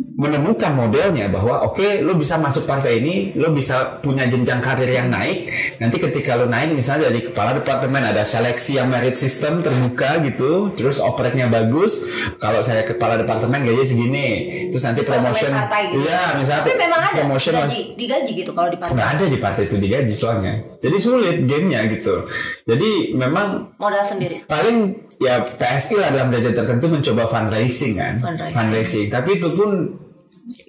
menemukan 0.00 0.72
modelnya 0.72 1.28
bahwa 1.28 1.64
oke 1.64 2.00
lo 2.00 2.16
bisa 2.16 2.36
masuk 2.36 2.64
partai 2.64 3.00
ini 3.00 3.14
lo 3.36 3.52
bisa 3.52 4.00
punya 4.00 4.24
jenjang 4.24 4.60
karir 4.60 4.88
yang 4.88 5.08
naik 5.08 5.48
nanti 5.76 5.96
ketika 5.96 6.36
lo 6.36 6.44
naik 6.44 6.72
misalnya 6.72 7.08
dari 7.08 7.24
kepala 7.24 7.56
departemen 7.56 8.04
ada 8.04 8.20
seleksi 8.20 8.76
yang 8.76 8.88
merit 8.88 9.16
system 9.16 9.60
terbuka 9.60 10.20
gitu 10.24 10.72
terus 10.72 11.00
operatnya 11.00 11.48
bagus 11.48 12.04
kalau 12.36 12.60
saya 12.60 12.84
kepala 12.84 13.16
departemen 13.16 13.64
gaji 13.64 13.84
segini 13.84 14.28
terus 14.68 14.84
nanti 14.84 15.04
promotion 15.04 15.52
partai 15.52 15.92
gitu. 15.92 16.04
iya 16.04 16.36
misalnya 16.36 16.62
Tapi 16.64 16.76
memang 16.76 17.00
ada 17.00 17.16
promotion 17.20 17.52
gaji, 17.56 17.80
digaji 17.96 18.32
gitu 18.36 18.50
kalau 18.52 18.68
di 18.68 18.78
partai. 18.80 18.94
nggak 18.96 19.08
ada 19.16 19.24
di 19.24 19.38
partai 19.40 19.62
itu 19.68 19.76
digaji 19.76 20.14
soalnya 20.14 20.52
jadi 20.80 20.96
sulit 20.96 21.36
gamenya 21.44 21.80
gitu 21.88 22.24
jadi 22.64 22.90
memang 23.16 23.72
Modal 23.76 24.04
sendiri. 24.04 24.44
paling 24.44 24.96
ya 25.20 25.40
PSI 25.44 26.00
lah 26.00 26.08
dalam 26.12 26.32
derajat 26.32 26.56
tertentu 26.56 26.88
mencoba 26.88 27.28
fundraising 27.28 27.96
kan 27.96 28.14
Fundraising. 28.24 28.56
fundraising 28.56 29.06
tapi 29.12 29.36
itu 29.36 29.48
pun 29.52 29.70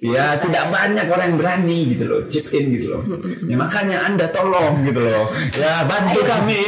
Ya 0.02 0.34
tidak 0.38 0.74
banyak 0.74 1.06
orang 1.06 1.34
yang 1.34 1.38
berani 1.38 1.78
gitu 1.94 2.04
loh 2.10 2.20
chip 2.26 2.50
in 2.54 2.74
gitu 2.74 2.98
loh. 2.98 3.02
Ya 3.46 3.54
makanya 3.54 4.02
anda 4.06 4.26
tolong 4.28 4.82
gitu 4.82 4.98
loh. 4.98 5.30
Ya 5.54 5.86
bantu 5.86 6.22
Ayo, 6.22 6.28
kami 6.28 6.60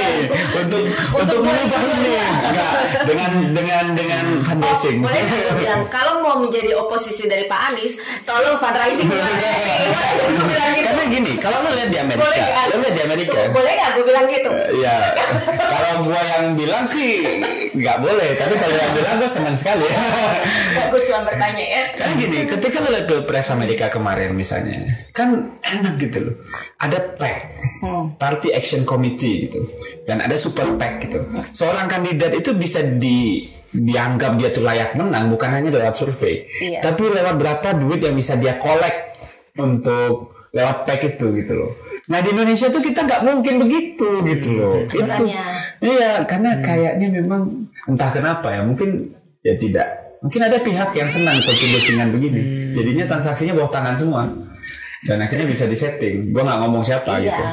untuk 0.62 0.83
untuk 1.14 1.38
mengubah 1.42 1.83
ini. 1.83 2.14
Enggak 2.22 2.72
dengan 3.02 3.33
dengan 3.50 3.85
dengan 3.98 4.24
fundraising. 4.46 5.02
Boleh 5.02 5.20
nggak 5.20 5.40
gue 5.42 5.54
bilang 5.62 5.83
kalau 5.94 6.22
mau 6.22 6.37
menjadi 6.38 6.78
oposisi 6.78 7.26
dari 7.26 7.50
Pak 7.50 7.61
Anies, 7.74 7.98
tolong 8.22 8.57
fundraising 8.59 8.74
fundraising. 8.74 9.09
Boleh 9.11 10.66
gue? 10.74 10.83
Karena 10.85 11.02
gini, 11.09 11.33
kalau 11.40 11.59
lo 11.64 11.70
lihat 11.74 11.90
di 11.90 11.98
Amerika, 11.98 12.24
Boleh 12.24 12.42
lo 12.70 12.76
lihat 12.80 12.94
di 12.94 13.02
Amerika. 13.02 13.33
Tuh, 13.35 13.46
boleh 13.50 13.72
nggak 13.74 13.90
gue 13.94 14.04
bilang 14.04 14.26
gitu? 14.30 14.50
Ya, 14.78 14.96
kalau 15.59 15.92
gua 16.07 16.20
yang 16.22 16.44
bilang 16.54 16.85
sih 16.85 17.11
nggak 17.74 17.98
boleh, 17.98 18.30
tapi 18.38 18.54
kalau 18.59 18.76
yang 18.76 18.92
bilang 18.94 19.14
gua 19.18 19.30
senang 19.30 19.57
sekali. 19.57 19.87
Gue 20.94 21.02
cuma 21.11 21.26
bertanya 21.26 21.64
ya. 21.64 21.83
Karena 21.98 22.14
gini, 22.20 22.38
ketika 22.46 22.78
lihat 22.88 23.05
pilpres 23.07 23.49
Amerika 23.51 23.87
kemarin 23.88 24.33
misalnya, 24.33 24.85
kan 25.12 25.57
enak 25.61 25.94
gitu 25.97 26.18
loh. 26.31 26.35
Ada 26.77 27.16
PAC, 27.16 27.38
Party 28.16 28.53
Action 28.53 28.83
Committee 28.83 29.49
gitu, 29.49 29.61
dan 30.05 30.20
ada 30.20 30.35
Super 30.35 30.77
PAC 30.77 31.09
gitu. 31.09 31.20
Seorang 31.53 31.87
kandidat 31.87 32.33
itu 32.33 32.53
bisa 32.53 32.81
di 32.83 33.47
dianggap 33.75 34.38
dia 34.38 34.55
tuh 34.55 34.62
layak 34.62 34.94
menang 34.94 35.27
bukan 35.29 35.51
hanya 35.51 35.68
lewat 35.75 35.99
survei, 35.99 36.47
Iya. 36.62 36.79
tapi 36.79 37.11
lewat 37.11 37.35
berapa 37.35 37.68
duit 37.75 37.99
yang 37.99 38.14
bisa 38.14 38.38
dia 38.38 38.55
kolek 38.55 39.14
untuk 39.59 40.31
lewat 40.55 40.87
PAC 40.87 41.18
itu 41.18 41.27
gitu 41.35 41.53
loh. 41.59 41.73
Nah 42.07 42.20
di 42.20 42.31
Indonesia 42.31 42.68
tuh 42.68 42.85
kita 42.85 43.03
nggak 43.03 43.23
mungkin 43.25 43.64
begitu 43.64 44.09
gitu 44.23 44.49
loh. 44.55 44.77
Itu, 44.85 45.25
iya 45.83 46.20
karena 46.23 46.61
kayaknya 46.61 47.09
memang 47.11 47.49
entah 47.88 48.12
kenapa 48.12 48.53
ya 48.53 48.61
mungkin 48.62 49.11
ya 49.40 49.57
tidak. 49.57 50.03
Mungkin 50.24 50.40
ada 50.40 50.56
pihak 50.58 50.90
yang 50.90 51.04
senang 51.06 51.37
kucing-kucingan 51.38 52.08
begini. 52.08 52.72
Jadinya 52.72 53.04
transaksinya 53.06 53.52
bawah 53.52 53.68
tangan 53.70 53.92
semua. 53.94 54.24
Dan 55.04 55.20
akhirnya 55.20 55.44
bisa 55.44 55.68
disetting. 55.68 56.32
Gua 56.32 56.42
nggak 56.42 56.64
ngomong 56.64 56.80
siapa 56.80 57.20
Iya. 57.20 57.28
gitu. 57.28 57.44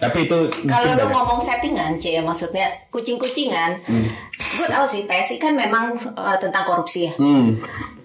Tapi 0.00 0.18
itu 0.24 0.38
Kalau 0.64 0.90
lo 0.90 1.06
ngomong 1.06 1.36
settingan, 1.38 1.96
C 1.96 2.16
ya 2.16 2.20
maksudnya 2.20 2.64
kucing-kucingan, 2.88 3.76
Hmm. 3.84 4.08
gue 4.34 4.66
tahu 4.66 4.84
sih 4.84 5.04
PSI 5.04 5.36
kan 5.36 5.52
memang 5.52 5.92
eh, 5.94 6.36
tentang 6.38 6.64
korupsi 6.64 7.06
ya. 7.06 7.12
Hmm, 7.14 7.60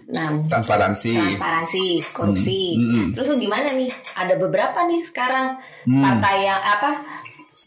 Nah, 0.10 0.26
transparansi. 0.48 1.14
transparansi, 1.14 1.84
korupsi. 2.12 2.76
Hmm, 2.76 3.14
Terus 3.14 3.30
lu 3.30 3.38
gimana 3.38 3.68
nih? 3.68 3.88
Ada 4.16 4.36
beberapa 4.36 4.84
nih 4.84 5.00
sekarang 5.02 5.56
Hmm. 5.86 6.02
partai 6.02 6.44
yang 6.44 6.58
apa 6.58 6.92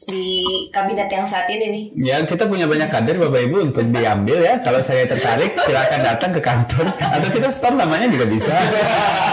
di 0.08 0.26
kabinet 0.74 1.06
yang 1.06 1.26
saat 1.26 1.46
ini 1.46 1.66
nih. 1.70 1.84
Ya 1.98 2.16
kita 2.26 2.50
punya 2.50 2.66
banyak 2.66 2.90
kader 2.90 3.16
Bapak 3.22 3.40
Ibu 3.46 3.56
untuk 3.70 3.86
diambil 3.90 4.38
ya. 4.42 4.54
Kalau 4.60 4.82
saya 4.82 5.06
tertarik 5.06 5.54
silakan 5.58 6.00
datang 6.02 6.30
ke 6.34 6.40
kantor 6.42 6.86
atau 6.98 7.28
kita 7.30 7.48
store 7.50 7.76
namanya 7.78 8.10
juga 8.10 8.26
bisa. 8.26 8.52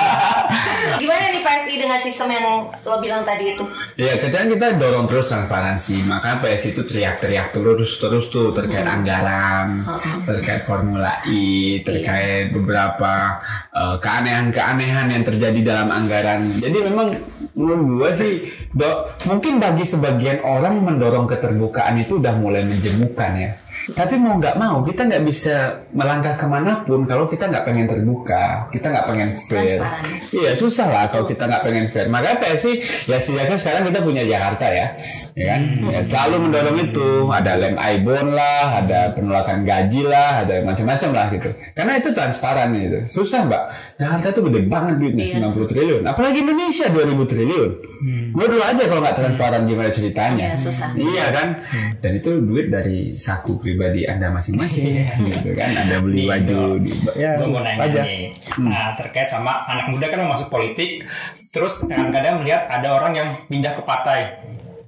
Gimana 1.00 1.32
nih 1.32 1.40
PSI 1.40 1.76
dengan 1.80 2.00
sistem 2.02 2.28
yang 2.28 2.46
lo 2.84 3.00
bilang 3.00 3.24
tadi 3.24 3.56
itu? 3.56 3.64
Ya 3.96 4.20
kadang 4.20 4.52
kita 4.52 4.76
dorong 4.76 5.08
terus 5.08 5.32
transparansi 5.32 6.04
Maka 6.04 6.44
PS 6.44 6.76
itu 6.76 6.82
teriak-teriak 6.84 7.56
terus 7.56 7.96
terus 8.02 8.28
tuh 8.28 8.52
Terkait 8.52 8.84
anggaran 8.84 9.88
Terkait 10.28 10.68
Formula 10.68 11.24
E 11.24 11.80
Terkait 11.88 12.52
beberapa 12.52 13.40
eh, 13.72 13.96
keanehan-keanehan 14.02 15.08
yang 15.08 15.24
terjadi 15.24 15.60
dalam 15.64 15.88
anggaran 15.88 16.60
Jadi 16.60 16.78
memang 16.84 17.16
menurut 17.54 18.02
gua 18.02 18.10
sih 18.14 18.42
do, 18.74 19.06
Mungkin 19.30 19.62
bagi 19.62 19.86
sebagian 19.86 20.42
orang 20.42 20.82
mendorong 20.82 21.30
keterbukaan 21.30 21.98
itu 22.02 22.18
udah 22.18 22.34
mulai 22.38 22.66
menjemukan 22.66 23.32
ya 23.38 23.52
tapi 23.96 24.20
mau 24.20 24.36
nggak 24.36 24.56
mau 24.60 24.84
kita 24.84 25.08
nggak 25.08 25.24
bisa 25.24 25.86
melangkah 25.96 26.36
ke 26.36 26.46
mana 26.46 26.84
pun 26.84 27.08
kalau 27.08 27.24
kita 27.26 27.48
nggak 27.48 27.64
pengen 27.64 27.86
terbuka 27.88 28.68
kita 28.74 28.92
nggak 28.92 29.06
pengen 29.08 29.30
fair. 29.48 29.80
Iya 30.36 30.52
susah 30.58 30.88
lah 30.92 31.06
kalau 31.08 31.26
kita 31.26 31.48
nggak 31.48 31.64
pengen 31.64 31.86
fair. 31.88 32.12
Makanya 32.12 32.38
PSI 32.44 32.74
ya 33.08 33.18
setidaknya 33.18 33.58
sekarang 33.58 33.84
kita 33.88 34.00
punya 34.04 34.24
Jakarta 34.28 34.66
ya, 34.68 34.86
ya 35.34 35.46
kan? 35.56 35.62
Ya, 35.90 36.00
selalu 36.04 36.36
mendorong 36.50 36.78
itu. 36.84 37.10
Ada 37.30 37.54
lem 37.56 37.76
ibon 37.80 38.36
lah, 38.36 38.84
ada 38.84 39.16
penolakan 39.16 39.64
gaji 39.64 40.04
lah, 40.04 40.44
ada 40.44 40.62
macam-macam 40.66 41.10
lah 41.16 41.26
gitu. 41.32 41.50
Karena 41.74 41.94
itu 41.96 42.10
transparan 42.12 42.76
gitu. 42.76 43.00
Susah 43.22 43.48
mbak. 43.48 43.64
Jakarta 43.96 44.28
itu 44.36 44.42
gede 44.50 44.60
banget 44.68 44.96
duitnya 45.00 45.26
Iya. 45.26 45.52
90 45.52 45.70
triliun. 45.70 46.04
Apalagi 46.08 46.38
Indonesia 46.42 46.86
2000 46.90 47.26
triliun. 47.30 47.72
Gue 48.34 48.46
dulu 48.46 48.64
aja 48.64 48.84
kalau 48.88 49.02
nggak 49.04 49.18
transparan 49.18 49.62
gimana 49.68 49.90
ceritanya. 49.92 50.56
Iya, 50.56 50.58
susah. 50.58 50.88
Iya 50.96 51.26
kan? 51.32 51.48
Dan 52.00 52.12
itu 52.16 52.32
duit 52.42 52.72
dari 52.72 53.14
saku 53.20 53.60
pribadi 53.72 54.02
anda 54.04 54.28
masing-masing. 54.30 55.06
gitu 55.20 55.54
kan? 55.54 55.70
Ada 55.70 55.96
beli 56.00 56.16
Nih, 56.16 56.28
baju 56.28 56.60
di 56.78 56.92
ya, 57.14 57.32
gue 57.36 57.48
mau 57.48 57.62
nanya 57.62 57.86
aja. 57.86 58.02
nih 58.02 58.34
nah, 58.60 58.94
terkait 58.94 59.26
sama 59.26 59.64
anak 59.64 59.88
muda 59.88 60.06
kan 60.06 60.20
mau 60.20 60.34
masuk 60.34 60.50
politik 60.50 61.06
terus 61.50 61.82
kadang-kadang 61.84 62.40
melihat 62.40 62.66
ada 62.66 62.92
orang 62.92 63.14
yang 63.14 63.30
pindah 63.46 63.72
ke 63.72 63.82
partai 63.82 64.42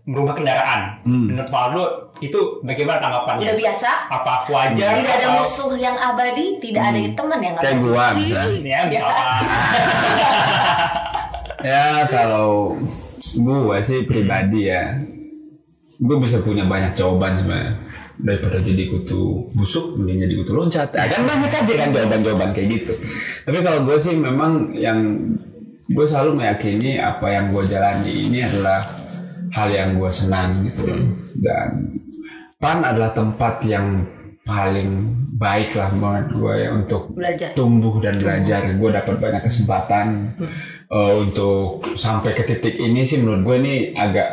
berubah 0.03 0.33
kendaraan 0.33 0.97
menurut 1.03 1.45
Valdo 1.45 1.83
itu 2.17 2.37
bagaimana 2.59 2.97
tanggapannya 2.97 3.45
Udah 3.45 3.55
biasa? 3.55 3.89
apa 4.09 4.33
wajar 4.47 4.97
Tidak 4.97 5.13
ada 5.13 5.27
atau- 5.27 5.37
musuh 5.39 5.71
yang 5.75 5.93
abadi, 5.95 6.57
tidak 6.59 6.83
ada 6.83 6.99
teman 7.11 7.39
yang 7.39 7.53
Kayak 7.55 7.69
abadi. 7.71 7.85
gua 7.85 8.05
misalnya. 8.13 8.59
ya 8.63 8.79
misalkan 8.83 9.41
Ya 11.61 11.85
kalau 12.07 12.73
gue 13.21 13.77
sih 13.79 14.03
pribadi 14.03 14.65
ya, 14.65 14.97
gue 15.95 16.17
bisa 16.17 16.41
punya 16.41 16.65
banyak 16.65 16.97
jawaban 16.97 17.37
sebenarnya 17.37 17.77
daripada 18.21 18.61
jadi 18.61 18.83
kutu 18.87 19.49
busuk 19.57 19.97
mending 19.97 20.29
jadi 20.29 20.35
kutu 20.41 20.51
loncat. 20.53 20.89
Ya, 20.93 21.09
kan 21.09 21.25
banyak 21.25 21.51
aja 21.51 21.73
kan 21.73 21.89
jawaban-jawaban 21.93 22.49
kayak 22.53 22.67
gitu. 22.79 22.93
Tapi 23.45 23.59
kalau 23.65 23.81
gue 23.85 23.97
sih 23.97 24.13
memang 24.13 24.71
yang 24.77 24.99
gue 25.91 26.05
selalu 26.05 26.39
meyakini 26.39 27.01
apa 27.01 27.27
yang 27.27 27.51
gue 27.51 27.63
jalani 27.67 28.13
ini 28.29 28.39
adalah 28.45 28.79
hal 29.51 29.67
yang 29.73 29.97
gue 29.97 30.11
senang 30.13 30.63
gitu 30.63 30.87
loh. 30.87 31.01
Dan 31.35 31.91
PAN 32.61 32.85
adalah 32.85 33.11
tempat 33.11 33.65
yang 33.65 34.05
paling 34.41 34.89
baik 35.37 35.77
lah 35.77 35.89
menurut 35.93 36.29
gue 36.33 36.53
ya 36.65 36.69
untuk 36.73 37.13
Belajar. 37.13 37.53
tumbuh 37.53 37.97
dan 38.01 38.17
belajar 38.17 38.61
gue 38.73 38.89
dapat 38.89 39.15
banyak 39.21 39.41
kesempatan 39.45 40.37
eh, 40.89 41.13
untuk 41.17 41.81
sampai 41.93 42.33
ke 42.33 42.45
titik 42.45 42.77
ini 42.77 43.05
sih 43.05 43.21
menurut 43.21 43.41
gue 43.45 43.55
ini 43.61 43.73
agak 43.93 44.29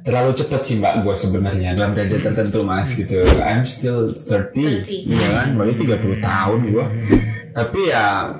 terlalu 0.00 0.32
cepet 0.32 0.60
sih 0.64 0.74
mbak 0.80 1.04
gue 1.04 1.14
sebenarnya 1.14 1.76
dalam 1.76 1.92
derajat 1.92 2.20
tertentu 2.24 2.64
mas 2.64 2.92
gitu. 2.96 3.20
I'm 3.40 3.64
still 3.68 4.12
30, 4.16 4.84
30. 4.84 5.12
iya 5.12 5.28
kan? 5.40 5.48
Baru 5.56 5.72
30 5.76 6.20
tahun 6.24 6.60
gue 6.72 6.86
tapi 7.50 7.80
ya 7.90 8.30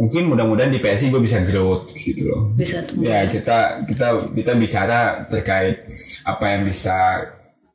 mungkin 0.00 0.32
mudah-mudahan 0.32 0.72
di 0.72 0.80
PSI 0.80 1.12
gue 1.12 1.20
bisa 1.20 1.44
growth 1.44 1.92
gitu 1.92 2.32
loh. 2.32 2.42
Bisa 2.56 2.80
tumbuh. 2.88 3.04
ya 3.04 3.28
kita 3.28 3.84
kita 3.84 4.32
kita 4.32 4.52
bicara 4.56 5.28
terkait 5.28 5.84
apa 6.24 6.44
yang 6.56 6.62
bisa 6.64 6.96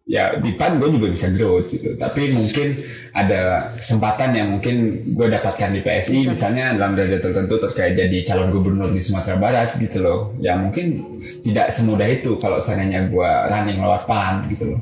ya 0.05 0.37
di 0.37 0.53
PAN 0.53 0.77
gue 0.77 0.89
juga 0.91 1.09
bisa 1.09 1.27
growth 1.29 1.65
gitu. 1.67 1.97
Tapi 1.97 2.29
mungkin 2.31 2.77
ada 3.11 3.69
kesempatan 3.71 4.29
yang 4.31 4.47
mungkin 4.51 4.75
gue 5.07 5.27
dapatkan 5.27 5.69
di 5.71 5.81
PSI 5.81 6.29
misalnya 6.29 6.73
dalam 6.73 6.93
derajat 6.93 7.21
tertentu 7.21 7.57
terkait 7.59 7.93
jadi 7.93 8.17
calon 8.23 8.49
gubernur 8.49 8.85
di 8.87 9.01
Sumatera 9.01 9.33
Barat 9.35 9.73
gitu 9.75 9.99
loh. 9.99 10.37
Ya 10.37 10.53
mungkin 10.55 11.01
tidak 11.41 11.69
semudah 11.69 12.05
itu 12.05 12.37
kalau 12.37 12.61
seandainya 12.61 13.09
gue 13.09 13.29
running 13.49 13.81
lewat 13.81 14.05
PAN 14.05 14.45
gitu 14.45 14.71
loh. 14.71 14.79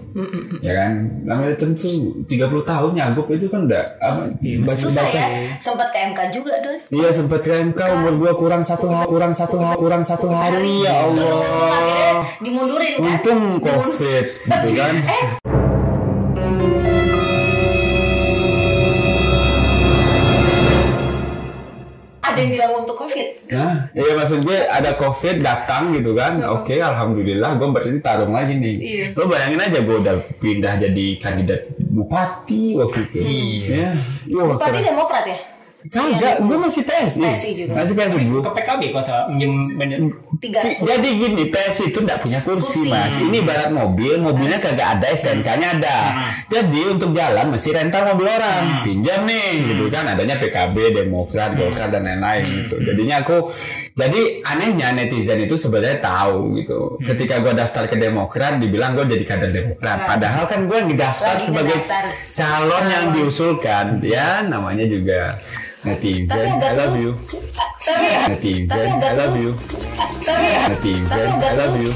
Ya 0.60 0.76
kan? 0.76 0.92
Namanya 1.24 1.56
tentu 1.56 1.88
30 2.20 2.28
tahun 2.62 2.92
nyagup 2.92 3.28
itu 3.30 3.48
kan 3.48 3.64
udah 3.64 3.84
apa 3.98 4.28
Susah 4.76 5.08
baca- 5.08 5.16
ya, 5.32 5.56
sempat 5.56 5.88
ke 5.88 6.04
MK 6.04 6.20
juga 6.34 6.60
tuh. 6.60 6.76
Iya 6.92 7.10
sempat 7.10 7.40
ke 7.40 7.54
MK 7.64 7.80
umur 7.96 8.14
gua 8.20 8.32
kurang 8.36 8.60
satu 8.60 8.92
hari, 8.92 9.08
kurang 9.08 9.32
satu 9.32 9.56
hari, 9.56 9.78
kurang 9.80 10.04
satu 10.04 10.28
hari. 10.28 10.84
ya 10.84 11.08
Terus 11.08 11.32
untung 11.32 11.40
akhirnya 11.64 12.04
Allah. 12.04 12.20
dimundurin 12.44 12.94
kan? 12.98 13.06
Untung 13.08 13.42
covid 13.62 14.26
gitu 14.44 14.70
kan. 14.76 14.94
Ada 22.24 22.40
yang 22.40 22.52
bilang 22.56 22.72
untuk 22.82 22.98
COVID. 22.98 23.28
Nah, 23.54 23.94
iya 23.94 24.18
maksud 24.18 24.42
gue 24.42 24.58
ada 24.66 24.98
covid 24.98 25.46
datang 25.46 25.94
gitu 25.94 26.18
kan. 26.18 26.42
Oke, 26.50 26.82
alhamdulillah 26.82 27.62
gue 27.62 27.68
berarti 27.70 28.02
tarung 28.02 28.34
lagi 28.34 28.58
nih. 28.58 28.76
Iya. 28.80 29.06
Lo 29.14 29.30
bayangin 29.30 29.62
aja 29.62 29.80
gue 29.86 29.98
udah 30.02 30.16
pindah 30.42 30.74
jadi 30.82 31.06
kandidat 31.22 31.70
bupati 31.78 32.74
waktu 32.74 33.00
itu. 33.06 33.18
Iya. 33.22 33.94
Wah, 34.34 34.58
Bupati 34.58 34.82
keren. 34.82 34.90
Demokrat 34.90 35.26
ya? 35.30 35.53
Kagak, 35.92 36.36
gue 36.40 36.58
masih 36.58 36.82
PSI. 36.88 37.20
PSI 37.20 37.52
juga. 37.60 37.72
Masih 37.76 37.94
PSI 37.98 38.24
gue. 38.24 38.40
ke 38.40 38.52
PKB 38.56 38.82
kalau 38.96 39.04
salah 39.04 39.26
Tiga. 40.40 40.60
Jadi 40.64 41.10
gini, 41.20 41.44
PS 41.52 41.92
itu 41.92 42.00
tidak 42.04 42.20
punya 42.24 42.40
kursi, 42.44 42.88
Kursi. 42.88 42.92
mas. 42.92 43.16
Ini 43.20 43.38
ibarat 43.44 43.70
mobil, 43.72 44.20
mobilnya 44.20 44.60
kagak 44.60 45.00
ada, 45.00 45.08
STNK-nya 45.12 45.68
ada. 45.80 45.98
Jadi 46.48 46.82
untuk 46.88 47.16
jalan 47.16 47.52
mesti 47.52 47.70
rental 47.72 48.16
mobil 48.16 48.28
orang, 48.28 48.84
pinjam 48.84 49.24
nih, 49.24 49.72
gitu 49.72 49.88
kan. 49.88 50.08
Adanya 50.08 50.40
PKB, 50.40 51.04
Demokrat, 51.04 51.56
Golkar 51.56 51.92
dan 51.92 52.04
lain-lain 52.04 52.44
gitu. 52.44 52.76
Jadinya 52.84 53.24
aku, 53.24 53.52
jadi 53.96 54.44
anehnya 54.44 54.92
netizen 54.92 55.40
itu 55.44 55.56
sebenarnya 55.56 56.00
tahu 56.04 56.60
gitu. 56.60 57.00
Ketika 57.00 57.40
gue 57.40 57.54
daftar 57.56 57.88
ke 57.88 57.96
Demokrat, 57.96 58.60
dibilang 58.60 58.96
gue 59.00 59.08
jadi 59.08 59.24
kader 59.24 59.52
Demokrat. 59.52 60.08
Padahal 60.08 60.44
kan 60.48 60.68
gue 60.68 60.80
ngedaftar 60.92 61.40
Lagi 61.40 61.46
sebagai 61.48 61.78
calon 62.36 62.86
yang 62.92 63.06
diusulkan. 63.16 64.04
Ya 64.04 64.44
namanya 64.44 64.84
juga 64.84 65.32
netizen. 65.84 66.48
agak 66.58 66.72
I 66.74 66.76
love 66.76 66.96
you. 66.96 67.12
tapi 67.84 68.32
Netizen, 68.32 68.88
I 68.96 69.12
love 69.20 69.36
you. 69.36 69.52
tapi 70.18 70.52
Netizen, 70.72 71.28
I 71.36 71.52
love 71.60 71.76
you. 71.76 71.92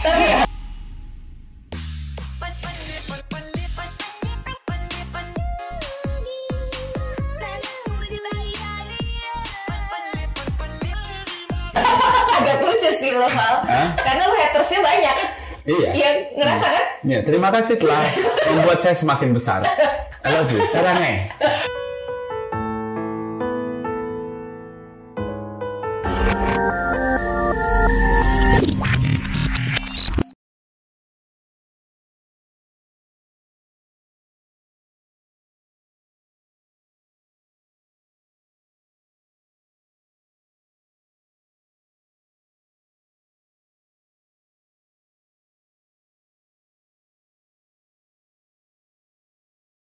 tapi 0.00 0.28
agak 12.36 12.56
lucu 12.64 12.90
sih 12.94 13.10
lo 13.12 13.28
Val 13.28 13.56
Hah? 13.64 13.88
karena 14.00 14.22
lo 14.26 14.34
hatersnya 14.36 14.80
banyak 14.80 15.16
Iya. 15.60 15.92
Iya, 15.92 16.10
ngerasa 16.34 16.66
kan? 16.66 16.84
Ya, 17.04 17.18
terima 17.20 17.52
kasih 17.52 17.76
telah 17.76 18.00
membuat 18.48 18.80
saya 18.80 18.96
semakin 18.96 19.36
besar. 19.36 19.60
I 20.24 20.28
love 20.32 20.48
you. 20.50 20.64
Sarang 20.66 20.98